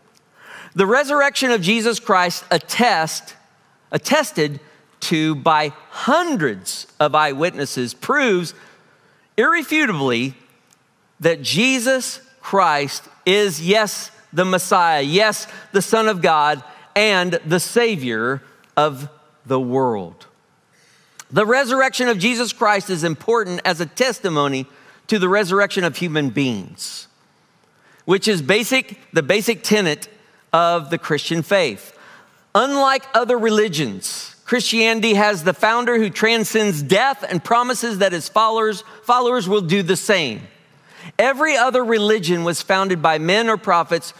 The 0.75 0.87
resurrection 0.87 1.51
of 1.51 1.61
Jesus 1.61 2.01
Christ 2.01 2.44
attest, 2.51 3.35
attested 3.90 4.61
to 5.01 5.35
by 5.35 5.72
hundreds 5.90 6.87
of 6.99 7.14
eyewitnesses 7.14 7.92
proves 7.92 8.55
irrefutably 9.37 10.35
that 11.20 11.42
Jesus 11.42 12.20
Christ 12.40 13.05
is, 13.25 13.61
yes, 13.66 14.11
the 14.33 14.44
Messiah, 14.44 15.03
yes, 15.03 15.46
the 15.72 15.83
Son 15.83 16.09
of 16.09 16.22
God, 16.22 16.62
and 16.94 17.35
the 17.44 17.61
Savior 17.61 18.42
of 18.76 19.08
the 19.44 19.60
world. 19.60 20.26
The 21.30 21.46
resurrection 21.46 22.08
of 22.08 22.18
Jesus 22.18 22.52
Christ 22.52 22.90
is 22.90 23.02
important 23.04 23.60
as 23.64 23.80
a 23.80 23.86
testimony 23.86 24.66
to 25.08 25.18
the 25.18 25.28
resurrection 25.28 25.84
of 25.84 25.96
human 25.96 26.30
beings, 26.30 27.08
which 28.04 28.28
is 28.28 28.42
basic, 28.42 28.98
the 29.12 29.22
basic 29.22 29.62
tenet 29.62 30.08
of 30.52 30.90
the 30.90 30.98
Christian 30.98 31.42
faith. 31.42 31.96
Unlike 32.54 33.04
other 33.12 33.38
religions, 33.38 34.36
Christianity 34.44 35.14
has 35.14 35.42
the 35.42 35.52
founder 35.52 35.98
who 35.98 36.08
transcends 36.08 36.82
death 36.82 37.24
and 37.28 37.42
promises 37.42 37.98
that 37.98 38.12
his 38.12 38.28
followers, 38.28 38.84
followers 39.02 39.48
will 39.48 39.60
do 39.60 39.82
the 39.82 39.96
same. 39.96 40.42
Every 41.18 41.56
other 41.56 41.84
religion 41.84 42.44
was 42.44 42.62
founded 42.62 43.02
by 43.02 43.18
men 43.18 43.48
or 43.48 43.56
prophets 43.56 44.14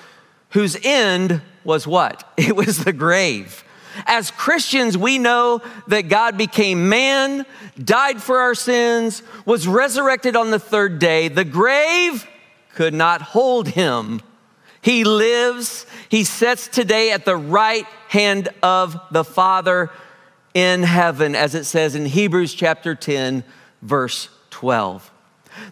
whose 0.51 0.77
end 0.83 1.43
was 1.65 1.87
what? 1.87 2.33
It 2.37 2.57
was 2.57 2.85
the 2.85 2.93
grave. 2.93 3.65
As 4.05 4.31
Christians, 4.31 4.99
we 4.99 5.19
know 5.19 5.63
that 5.87 6.09
God 6.09 6.37
became 6.37 6.89
man, 6.89 7.47
died 7.83 8.23
for 8.23 8.39
our 8.41 8.55
sins, 8.55 9.23
was 9.45 9.67
resurrected 9.67 10.37
on 10.37 10.51
the 10.51 10.59
third 10.59 10.99
day. 10.99 11.29
The 11.29 11.45
grave 11.45 12.27
could 12.75 12.95
not 12.95 13.23
hold 13.23 13.69
him. 13.69 14.21
He 14.83 15.05
lives, 15.05 15.87
he 16.09 16.25
sits 16.25 16.69
today 16.69 17.11
at 17.11 17.25
the 17.25 17.37
right 17.37 17.87
hand 18.09 18.49
of 18.63 19.01
the 19.11 19.25
Father 19.25 19.91
in 20.55 20.83
heaven, 20.83 21.35
as 21.35 21.55
it 21.55 21.65
says 21.65 21.95
in 21.95 22.07
Hebrews 22.07 22.55
chapter 22.55 22.95
10, 22.95 23.45
verse 23.83 24.29
12. 24.51 25.11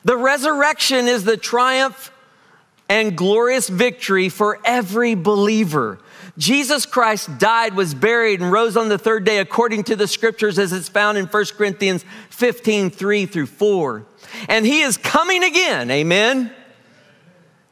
The 0.04 0.16
resurrection 0.16 1.06
is 1.06 1.24
the 1.24 1.36
triumph 1.36 2.10
and 2.88 3.16
glorious 3.16 3.68
victory 3.68 4.28
for 4.28 4.58
every 4.64 5.14
believer. 5.14 5.98
Jesus 6.36 6.84
Christ 6.84 7.38
died, 7.38 7.74
was 7.74 7.94
buried, 7.94 8.40
and 8.40 8.50
rose 8.50 8.76
on 8.76 8.88
the 8.88 8.98
third 8.98 9.24
day 9.24 9.38
according 9.38 9.84
to 9.84 9.96
the 9.96 10.08
scriptures 10.08 10.58
as 10.58 10.72
it's 10.72 10.88
found 10.88 11.16
in 11.16 11.26
1 11.26 11.44
Corinthians 11.56 12.04
15 12.30 12.90
3 12.90 13.26
through 13.26 13.46
4. 13.46 14.04
And 14.48 14.66
he 14.66 14.80
is 14.80 14.96
coming 14.96 15.44
again. 15.44 15.90
Amen. 15.90 16.50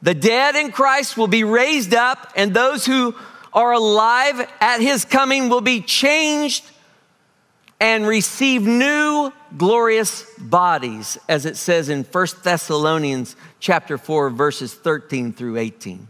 The 0.01 0.13
dead 0.13 0.55
in 0.55 0.71
Christ 0.71 1.17
will 1.17 1.27
be 1.27 1.43
raised 1.43 1.93
up, 1.93 2.31
and 2.35 2.53
those 2.53 2.85
who 2.85 3.15
are 3.51 3.73
alive 3.73 4.49
at 4.59 4.79
his 4.79 5.05
coming 5.05 5.49
will 5.49 5.61
be 5.61 5.81
changed 5.81 6.63
and 7.79 8.07
receive 8.07 8.63
new 8.63 9.31
glorious 9.57 10.25
bodies 10.39 11.17
as 11.27 11.45
it 11.45 11.57
says 11.57 11.89
in 11.89 12.03
1 12.03 12.27
Thessalonians 12.41 13.35
chapter 13.59 13.97
4 13.97 14.29
verses 14.29 14.73
13 14.73 15.33
through 15.33 15.57
18. 15.57 16.07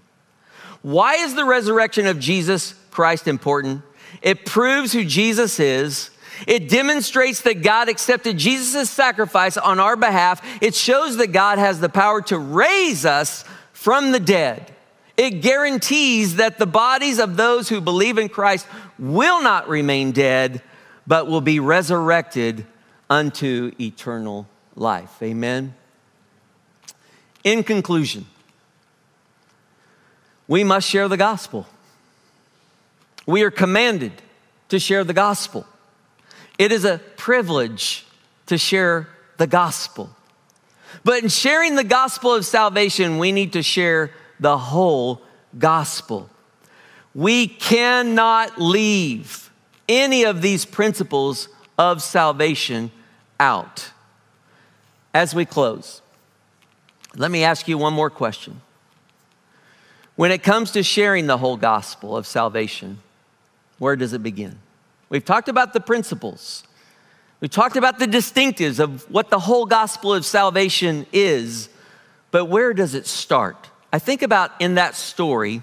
Why 0.84 1.16
is 1.16 1.34
the 1.34 1.46
resurrection 1.46 2.06
of 2.06 2.20
Jesus 2.20 2.76
Christ 2.92 3.28
important? 3.28 3.82
It 4.22 4.46
proves 4.46 4.94
who 4.94 5.04
Jesus 5.04 5.60
is. 5.60 6.12
It 6.46 6.70
demonstrates 6.70 7.42
that 7.42 7.64
God 7.64 7.90
accepted 7.90 8.38
Jesus' 8.38 8.90
sacrifice 8.90 9.58
on 9.58 9.80
our 9.80 9.96
behalf. 9.96 10.42
It 10.62 10.76
shows 10.76 11.18
that 11.18 11.28
God 11.32 11.58
has 11.58 11.80
the 11.80 11.90
power 11.90 12.22
to 12.24 12.38
raise 12.38 13.06
us 13.06 13.46
from 13.72 14.12
the 14.12 14.20
dead. 14.20 14.74
It 15.16 15.42
guarantees 15.42 16.36
that 16.38 16.58
the 16.58 16.66
bodies 16.66 17.20
of 17.20 17.38
those 17.38 17.70
who 17.70 17.80
believe 17.80 18.18
in 18.18 18.30
Christ 18.30 18.68
will 19.00 19.42
not 19.42 19.70
remain 19.70 20.12
dead, 20.12 20.62
but 21.06 21.28
will 21.28 21.42
be 21.42 21.60
resurrected 21.60 22.66
unto 23.10 23.72
eternal 23.80 24.48
life. 24.76 25.22
Amen. 25.22 25.76
In 27.44 27.64
conclusion, 27.64 28.26
we 30.54 30.64
must 30.64 30.88
share 30.88 31.08
the 31.08 31.18
gospel. 31.18 31.66
We 33.26 33.42
are 33.42 33.50
commanded 33.50 34.12
to 34.70 34.78
share 34.78 35.04
the 35.04 35.12
gospel. 35.12 35.66
It 36.60 36.72
is 36.72 36.86
a 36.86 37.00
privilege 37.18 38.06
to 38.46 38.60
share 38.60 39.10
the 39.38 39.48
gospel. 39.48 40.12
But 41.04 41.24
in 41.24 41.30
sharing 41.30 41.76
the 41.76 41.84
gospel 41.84 42.36
of 42.36 42.46
salvation, 42.46 43.18
we 43.18 43.32
need 43.32 43.54
to 43.54 43.64
share 43.64 44.12
the 44.40 44.60
whole 44.60 45.24
gospel. 45.58 46.30
We 47.16 47.48
cannot 47.48 48.62
leave 48.62 49.50
any 49.90 50.24
of 50.24 50.44
these 50.44 50.66
principles 50.66 51.50
of 51.80 52.04
salvation 52.04 52.92
out. 53.40 53.90
As 55.16 55.34
we 55.34 55.46
close, 55.46 56.04
let 57.16 57.32
me 57.32 57.44
ask 57.44 57.68
you 57.68 57.80
one 57.80 57.94
more 57.94 58.12
question. 58.12 58.62
When 60.16 60.32
it 60.32 60.44
comes 60.44 60.72
to 60.72 60.84
sharing 60.84 61.28
the 61.28 61.38
whole 61.38 61.58
gospel 61.58 62.16
of 62.16 62.28
salvation, 62.28 63.00
where 63.80 63.96
does 63.96 64.14
it 64.14 64.22
begin? 64.22 64.60
We've 65.10 65.26
talked 65.26 65.50
about 65.50 65.74
the 65.74 65.80
principles. 65.80 66.64
We've 67.40 67.50
talked 67.52 67.76
about 67.76 68.00
the 68.00 68.06
distinctives 68.06 68.80
of 68.80 69.10
what 69.12 69.30
the 69.30 69.40
whole 69.40 69.66
gospel 69.66 70.14
of 70.14 70.26
salvation 70.26 71.06
is, 71.12 71.68
but 72.32 72.46
where 72.46 72.74
does 72.74 72.94
it 72.94 73.08
start? 73.08 73.70
I 73.92 74.00
think 74.00 74.22
about 74.22 74.52
in 74.60 74.76
that 74.76 74.96
story, 74.96 75.62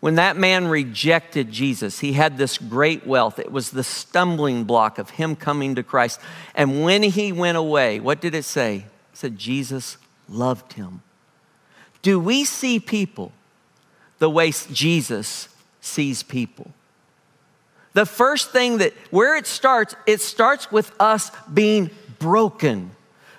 When 0.00 0.14
that 0.14 0.38
man 0.38 0.66
rejected 0.66 1.52
Jesus, 1.52 1.98
he 2.00 2.14
had 2.14 2.38
this 2.38 2.56
great 2.56 3.06
wealth. 3.06 3.38
It 3.38 3.52
was 3.52 3.70
the 3.70 3.84
stumbling 3.84 4.64
block 4.64 4.98
of 4.98 5.10
him 5.10 5.36
coming 5.36 5.74
to 5.74 5.82
Christ. 5.82 6.20
And 6.54 6.82
when 6.82 7.02
he 7.02 7.32
went 7.32 7.58
away, 7.58 8.00
what 8.00 8.20
did 8.20 8.34
it 8.34 8.46
say? 8.46 8.76
It 8.76 8.84
said 9.12 9.38
Jesus 9.38 9.98
loved 10.26 10.72
him. 10.72 11.02
Do 12.02 12.18
we 12.18 12.44
see 12.44 12.80
people 12.80 13.32
the 14.18 14.30
way 14.30 14.52
Jesus 14.72 15.48
sees 15.80 16.22
people? 16.22 16.70
The 17.92 18.06
first 18.06 18.50
thing 18.50 18.78
that, 18.78 18.92
where 19.10 19.36
it 19.36 19.46
starts, 19.46 19.96
it 20.06 20.20
starts 20.20 20.70
with 20.70 20.92
us 21.00 21.30
being 21.52 21.90
broken, 22.18 22.92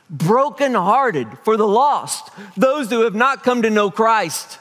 brokenhearted 0.09 1.27
for 1.43 1.55
the 1.55 1.67
lost, 1.67 2.29
those 2.57 2.89
who 2.89 3.01
have 3.01 3.15
not 3.15 3.43
come 3.43 3.61
to 3.61 3.69
know 3.69 3.89
Christ. 3.89 4.59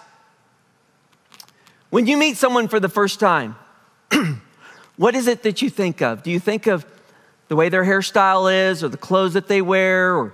When 1.90 2.06
you 2.06 2.16
meet 2.16 2.36
someone 2.36 2.68
for 2.68 2.78
the 2.78 2.88
first 2.88 3.18
time, 3.18 3.56
what 4.96 5.16
is 5.16 5.26
it 5.26 5.42
that 5.42 5.60
you 5.60 5.68
think 5.68 6.00
of? 6.00 6.22
Do 6.22 6.30
you 6.30 6.38
think 6.38 6.68
of 6.68 6.86
the 7.48 7.56
way 7.56 7.68
their 7.68 7.84
hairstyle 7.84 8.70
is, 8.70 8.84
or 8.84 8.88
the 8.88 8.96
clothes 8.96 9.32
that 9.32 9.48
they 9.48 9.60
wear, 9.60 10.14
or 10.14 10.32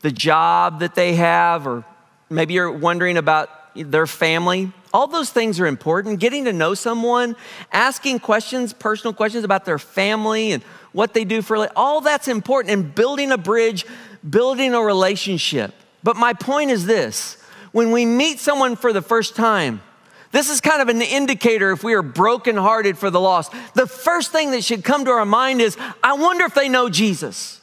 the 0.00 0.10
job 0.10 0.80
that 0.80 0.94
they 0.94 1.14
have, 1.16 1.66
or 1.66 1.84
maybe 2.30 2.54
you're 2.54 2.70
wondering 2.70 3.16
about 3.16 3.50
their 3.74 4.06
family? 4.06 4.72
All 4.92 5.06
those 5.06 5.30
things 5.30 5.58
are 5.58 5.66
important. 5.66 6.20
Getting 6.20 6.44
to 6.44 6.52
know 6.52 6.74
someone, 6.74 7.36
asking 7.72 8.20
questions, 8.20 8.72
personal 8.72 9.12
questions 9.12 9.44
about 9.44 9.64
their 9.64 9.78
family 9.78 10.52
and 10.52 10.62
what 10.92 11.14
they 11.14 11.24
do 11.24 11.42
for 11.42 11.68
all 11.76 12.00
that's 12.00 12.28
important 12.28 12.72
and 12.72 12.94
building 12.94 13.32
a 13.32 13.38
bridge, 13.38 13.84
building 14.28 14.74
a 14.74 14.80
relationship. 14.80 15.74
But 16.04 16.16
my 16.16 16.32
point 16.32 16.70
is 16.70 16.86
this 16.86 17.36
when 17.72 17.90
we 17.90 18.06
meet 18.06 18.38
someone 18.38 18.76
for 18.76 18.92
the 18.92 19.02
first 19.02 19.34
time, 19.34 19.82
this 20.30 20.50
is 20.50 20.60
kind 20.60 20.80
of 20.82 20.88
an 20.88 21.02
indicator 21.02 21.72
if 21.72 21.82
we 21.82 21.94
are 21.94 22.02
brokenhearted 22.02 22.98
for 22.98 23.10
the 23.10 23.20
lost. 23.20 23.52
The 23.74 23.86
first 23.86 24.32
thing 24.32 24.50
that 24.52 24.62
should 24.62 24.84
come 24.84 25.04
to 25.04 25.10
our 25.10 25.24
mind 25.24 25.60
is 25.60 25.76
I 26.02 26.14
wonder 26.14 26.44
if 26.44 26.54
they 26.54 26.68
know 26.68 26.88
Jesus. 26.88 27.60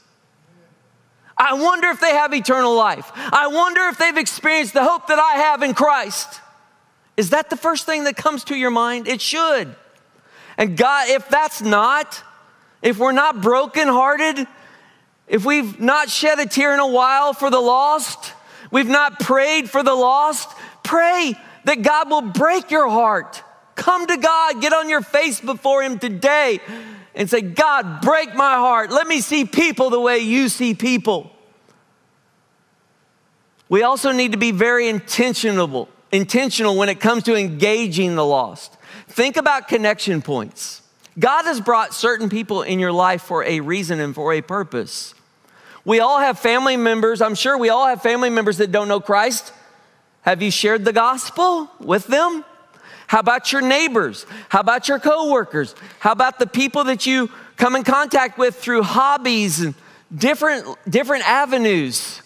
I 1.41 1.53
wonder 1.53 1.87
if 1.87 1.99
they 1.99 2.11
have 2.11 2.35
eternal 2.35 2.75
life. 2.75 3.11
I 3.15 3.47
wonder 3.47 3.81
if 3.87 3.97
they've 3.97 4.15
experienced 4.15 4.75
the 4.75 4.83
hope 4.83 5.07
that 5.07 5.17
I 5.17 5.39
have 5.39 5.63
in 5.63 5.73
Christ. 5.73 6.39
Is 7.17 7.31
that 7.31 7.49
the 7.49 7.57
first 7.57 7.87
thing 7.87 8.03
that 8.03 8.15
comes 8.15 8.43
to 8.45 8.55
your 8.55 8.69
mind? 8.69 9.07
It 9.07 9.21
should. 9.21 9.75
And 10.55 10.77
God, 10.77 11.09
if 11.09 11.27
that's 11.29 11.63
not, 11.63 12.23
if 12.83 12.99
we're 12.99 13.11
not 13.11 13.41
brokenhearted, 13.41 14.45
if 15.27 15.43
we've 15.43 15.79
not 15.79 16.11
shed 16.11 16.37
a 16.37 16.45
tear 16.45 16.75
in 16.75 16.79
a 16.79 16.87
while 16.87 17.33
for 17.33 17.49
the 17.49 17.59
lost, 17.59 18.33
we've 18.69 18.87
not 18.87 19.19
prayed 19.19 19.67
for 19.67 19.81
the 19.81 19.95
lost, 19.95 20.47
pray 20.83 21.33
that 21.63 21.81
God 21.81 22.11
will 22.11 22.21
break 22.21 22.69
your 22.69 22.87
heart. 22.87 23.41
Come 23.73 24.05
to 24.05 24.17
God, 24.17 24.61
get 24.61 24.73
on 24.73 24.89
your 24.89 25.01
face 25.01 25.41
before 25.41 25.81
Him 25.81 25.97
today 25.97 26.59
and 27.15 27.29
say, 27.29 27.41
God, 27.41 28.01
break 28.01 28.35
my 28.35 28.55
heart. 28.55 28.91
Let 28.91 29.07
me 29.07 29.21
see 29.21 29.45
people 29.45 29.89
the 29.89 29.99
way 29.99 30.19
you 30.19 30.49
see 30.49 30.73
people. 30.73 31.31
We 33.69 33.83
also 33.83 34.11
need 34.11 34.33
to 34.33 34.37
be 34.37 34.51
very 34.51 34.89
intentional, 34.89 35.87
intentional 36.11 36.75
when 36.75 36.89
it 36.89 36.99
comes 36.99 37.23
to 37.23 37.35
engaging 37.35 38.15
the 38.15 38.25
lost. 38.25 38.77
Think 39.07 39.37
about 39.37 39.67
connection 39.67 40.21
points. 40.21 40.81
God 41.19 41.43
has 41.43 41.59
brought 41.59 41.93
certain 41.93 42.29
people 42.29 42.61
in 42.61 42.79
your 42.79 42.91
life 42.91 43.21
for 43.21 43.43
a 43.43 43.59
reason 43.59 43.99
and 43.99 44.15
for 44.15 44.33
a 44.33 44.41
purpose. 44.41 45.13
We 45.83 45.99
all 45.99 46.19
have 46.19 46.37
family 46.37 46.77
members, 46.77 47.21
I'm 47.21 47.35
sure 47.35 47.57
we 47.57 47.69
all 47.69 47.87
have 47.87 48.01
family 48.01 48.29
members 48.29 48.57
that 48.57 48.71
don't 48.71 48.87
know 48.87 48.99
Christ. 48.99 49.51
Have 50.21 50.41
you 50.41 50.51
shared 50.51 50.85
the 50.85 50.93
gospel 50.93 51.69
with 51.79 52.05
them? 52.07 52.45
How 53.11 53.19
about 53.19 53.51
your 53.51 53.61
neighbors? 53.61 54.25
How 54.47 54.61
about 54.61 54.87
your 54.87 54.97
coworkers? 54.97 55.75
How 55.99 56.13
about 56.13 56.39
the 56.39 56.47
people 56.47 56.85
that 56.85 57.05
you 57.05 57.29
come 57.57 57.75
in 57.75 57.83
contact 57.83 58.37
with 58.37 58.55
through 58.55 58.83
hobbies 58.83 59.59
and 59.59 59.75
different, 60.15 60.65
different 60.89 61.27
avenues? 61.27 62.21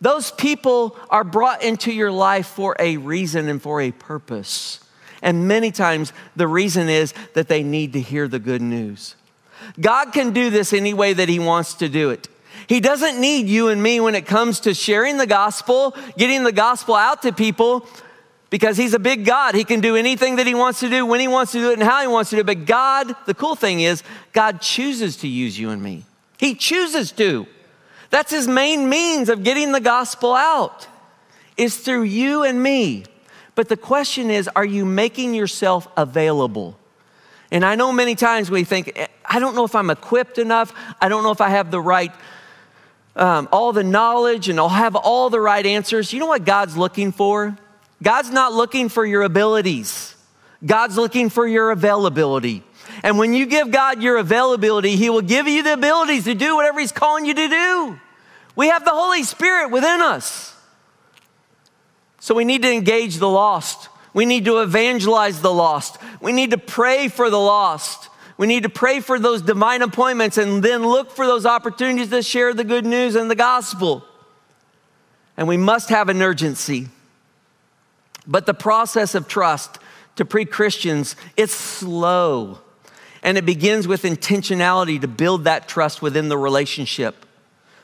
Those 0.00 0.32
people 0.32 0.98
are 1.08 1.22
brought 1.22 1.62
into 1.62 1.92
your 1.92 2.10
life 2.10 2.48
for 2.48 2.74
a 2.80 2.96
reason 2.96 3.48
and 3.48 3.62
for 3.62 3.80
a 3.80 3.92
purpose. 3.92 4.80
And 5.22 5.46
many 5.46 5.70
times 5.70 6.12
the 6.34 6.48
reason 6.48 6.88
is 6.88 7.14
that 7.34 7.46
they 7.46 7.62
need 7.62 7.92
to 7.92 8.00
hear 8.00 8.26
the 8.26 8.40
good 8.40 8.60
news. 8.60 9.14
God 9.80 10.06
can 10.06 10.32
do 10.32 10.50
this 10.50 10.72
any 10.72 10.94
way 10.94 11.12
that 11.12 11.28
He 11.28 11.38
wants 11.38 11.74
to 11.74 11.88
do 11.88 12.10
it. 12.10 12.26
He 12.66 12.80
doesn't 12.80 13.20
need 13.20 13.46
you 13.46 13.68
and 13.68 13.80
me 13.80 14.00
when 14.00 14.16
it 14.16 14.26
comes 14.26 14.58
to 14.60 14.74
sharing 14.74 15.16
the 15.16 15.26
gospel, 15.28 15.96
getting 16.18 16.42
the 16.42 16.52
gospel 16.52 16.96
out 16.96 17.22
to 17.22 17.32
people, 17.32 17.86
because 18.54 18.76
He's 18.76 18.94
a 18.94 19.00
big 19.00 19.24
God. 19.24 19.56
He 19.56 19.64
can 19.64 19.80
do 19.80 19.96
anything 19.96 20.36
that 20.36 20.46
He 20.46 20.54
wants 20.54 20.78
to 20.78 20.88
do, 20.88 21.04
when 21.04 21.18
He 21.18 21.26
wants 21.26 21.50
to 21.50 21.58
do 21.58 21.70
it, 21.72 21.72
and 21.72 21.82
how 21.82 22.00
He 22.02 22.06
wants 22.06 22.30
to 22.30 22.36
do 22.36 22.40
it. 22.40 22.46
But 22.46 22.66
God, 22.66 23.12
the 23.26 23.34
cool 23.34 23.56
thing 23.56 23.80
is, 23.80 24.04
God 24.32 24.60
chooses 24.60 25.16
to 25.16 25.26
use 25.26 25.58
you 25.58 25.70
and 25.70 25.82
me. 25.82 26.04
He 26.38 26.54
chooses 26.54 27.10
to. 27.10 27.48
That's 28.10 28.30
His 28.30 28.46
main 28.46 28.88
means 28.88 29.28
of 29.28 29.42
getting 29.42 29.72
the 29.72 29.80
gospel 29.80 30.36
out, 30.36 30.86
is 31.56 31.78
through 31.78 32.04
you 32.04 32.44
and 32.44 32.62
me. 32.62 33.06
But 33.56 33.68
the 33.68 33.76
question 33.76 34.30
is, 34.30 34.48
are 34.54 34.64
you 34.64 34.84
making 34.84 35.34
yourself 35.34 35.88
available? 35.96 36.78
And 37.50 37.64
I 37.64 37.74
know 37.74 37.90
many 37.90 38.14
times 38.14 38.52
we 38.52 38.62
think, 38.62 38.96
I 39.28 39.40
don't 39.40 39.56
know 39.56 39.64
if 39.64 39.74
I'm 39.74 39.90
equipped 39.90 40.38
enough. 40.38 40.72
I 41.00 41.08
don't 41.08 41.24
know 41.24 41.32
if 41.32 41.40
I 41.40 41.48
have 41.48 41.72
the 41.72 41.80
right 41.80 42.12
um, 43.16 43.48
all 43.52 43.72
the 43.72 43.84
knowledge 43.84 44.48
and 44.48 44.60
I'll 44.60 44.68
have 44.68 44.94
all 44.94 45.28
the 45.28 45.40
right 45.40 45.66
answers. 45.66 46.12
You 46.12 46.20
know 46.20 46.26
what 46.26 46.44
God's 46.44 46.76
looking 46.76 47.10
for? 47.10 47.58
God's 48.04 48.30
not 48.30 48.52
looking 48.52 48.88
for 48.88 49.04
your 49.04 49.22
abilities, 49.22 50.14
God's 50.64 50.96
looking 50.96 51.30
for 51.30 51.46
your 51.46 51.70
availability. 51.70 52.62
And 53.02 53.18
when 53.18 53.34
you 53.34 53.46
give 53.46 53.70
God 53.70 54.02
your 54.02 54.18
availability, 54.18 54.94
He 54.96 55.10
will 55.10 55.22
give 55.22 55.48
you 55.48 55.62
the 55.62 55.72
abilities 55.72 56.24
to 56.24 56.34
do 56.34 56.54
whatever 56.54 56.80
He's 56.80 56.92
calling 56.92 57.24
you 57.24 57.34
to 57.34 57.48
do. 57.48 58.00
We 58.54 58.68
have 58.68 58.84
the 58.84 58.92
Holy 58.92 59.24
Spirit 59.24 59.70
within 59.70 60.00
us. 60.00 60.54
So 62.20 62.34
we 62.34 62.44
need 62.44 62.62
to 62.62 62.72
engage 62.72 63.16
the 63.16 63.28
lost. 63.28 63.88
We 64.12 64.26
need 64.26 64.44
to 64.44 64.60
evangelize 64.60 65.40
the 65.40 65.52
lost. 65.52 65.98
We 66.20 66.32
need 66.32 66.52
to 66.52 66.58
pray 66.58 67.08
for 67.08 67.30
the 67.30 67.40
lost. 67.40 68.08
We 68.36 68.46
need 68.46 68.62
to 68.62 68.68
pray 68.68 69.00
for 69.00 69.18
those 69.18 69.42
divine 69.42 69.82
appointments 69.82 70.38
and 70.38 70.62
then 70.62 70.86
look 70.86 71.10
for 71.10 71.26
those 71.26 71.46
opportunities 71.46 72.10
to 72.10 72.22
share 72.22 72.54
the 72.54 72.64
good 72.64 72.86
news 72.86 73.14
and 73.14 73.30
the 73.30 73.34
gospel. 73.34 74.04
And 75.36 75.48
we 75.48 75.56
must 75.56 75.88
have 75.88 76.08
an 76.08 76.22
urgency. 76.22 76.88
But 78.26 78.46
the 78.46 78.54
process 78.54 79.14
of 79.14 79.28
trust 79.28 79.78
to 80.16 80.24
pre 80.24 80.44
Christians, 80.44 81.16
it's 81.36 81.54
slow. 81.54 82.58
And 83.22 83.38
it 83.38 83.46
begins 83.46 83.88
with 83.88 84.02
intentionality 84.02 85.00
to 85.00 85.08
build 85.08 85.44
that 85.44 85.66
trust 85.66 86.02
within 86.02 86.28
the 86.28 86.36
relationship. 86.36 87.24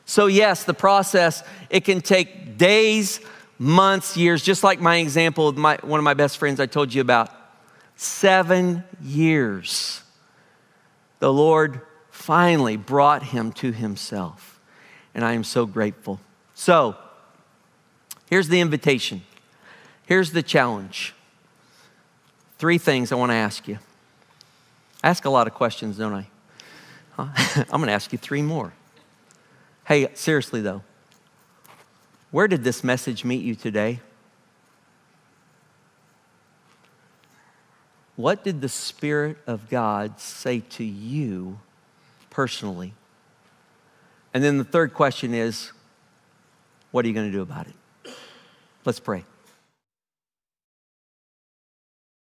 So, 0.04 0.26
yes, 0.26 0.64
the 0.64 0.74
process, 0.74 1.42
it 1.70 1.84
can 1.84 2.02
take 2.02 2.58
days, 2.58 3.20
months, 3.58 4.16
years, 4.16 4.42
just 4.42 4.62
like 4.62 4.80
my 4.80 4.96
example 4.96 5.48
of 5.48 5.56
my, 5.56 5.78
one 5.82 5.98
of 5.98 6.04
my 6.04 6.14
best 6.14 6.36
friends 6.36 6.60
I 6.60 6.66
told 6.66 6.92
you 6.92 7.00
about. 7.00 7.30
Seven 7.96 8.84
years 9.02 10.02
the 11.20 11.32
Lord 11.32 11.82
finally 12.10 12.76
brought 12.76 13.22
him 13.22 13.52
to 13.52 13.70
himself. 13.72 14.58
And 15.14 15.24
I 15.24 15.34
am 15.34 15.44
so 15.44 15.66
grateful. 15.66 16.18
So, 16.54 16.96
here's 18.28 18.48
the 18.48 18.60
invitation. 18.60 19.22
Here's 20.10 20.32
the 20.32 20.42
challenge. 20.42 21.14
Three 22.58 22.78
things 22.78 23.12
I 23.12 23.14
want 23.14 23.30
to 23.30 23.36
ask 23.36 23.68
you. 23.68 23.78
I 25.04 25.08
ask 25.08 25.24
a 25.24 25.30
lot 25.30 25.46
of 25.46 25.54
questions, 25.54 25.98
don't 25.98 26.12
I? 26.12 26.26
I'm 27.16 27.80
going 27.80 27.86
to 27.86 27.92
ask 27.92 28.10
you 28.10 28.18
three 28.18 28.42
more. 28.42 28.72
Hey, 29.84 30.08
seriously 30.14 30.62
though, 30.62 30.82
where 32.32 32.48
did 32.48 32.64
this 32.64 32.82
message 32.82 33.24
meet 33.24 33.44
you 33.44 33.54
today? 33.54 34.00
What 38.16 38.42
did 38.42 38.62
the 38.62 38.68
Spirit 38.68 39.36
of 39.46 39.70
God 39.70 40.18
say 40.18 40.64
to 40.70 40.82
you 40.82 41.60
personally? 42.30 42.94
And 44.34 44.42
then 44.42 44.58
the 44.58 44.64
third 44.64 44.92
question 44.92 45.34
is, 45.34 45.70
what 46.90 47.04
are 47.04 47.08
you 47.08 47.14
going 47.14 47.30
to 47.30 47.32
do 47.32 47.42
about 47.42 47.68
it? 47.68 48.12
Let's 48.84 48.98
pray. 48.98 49.22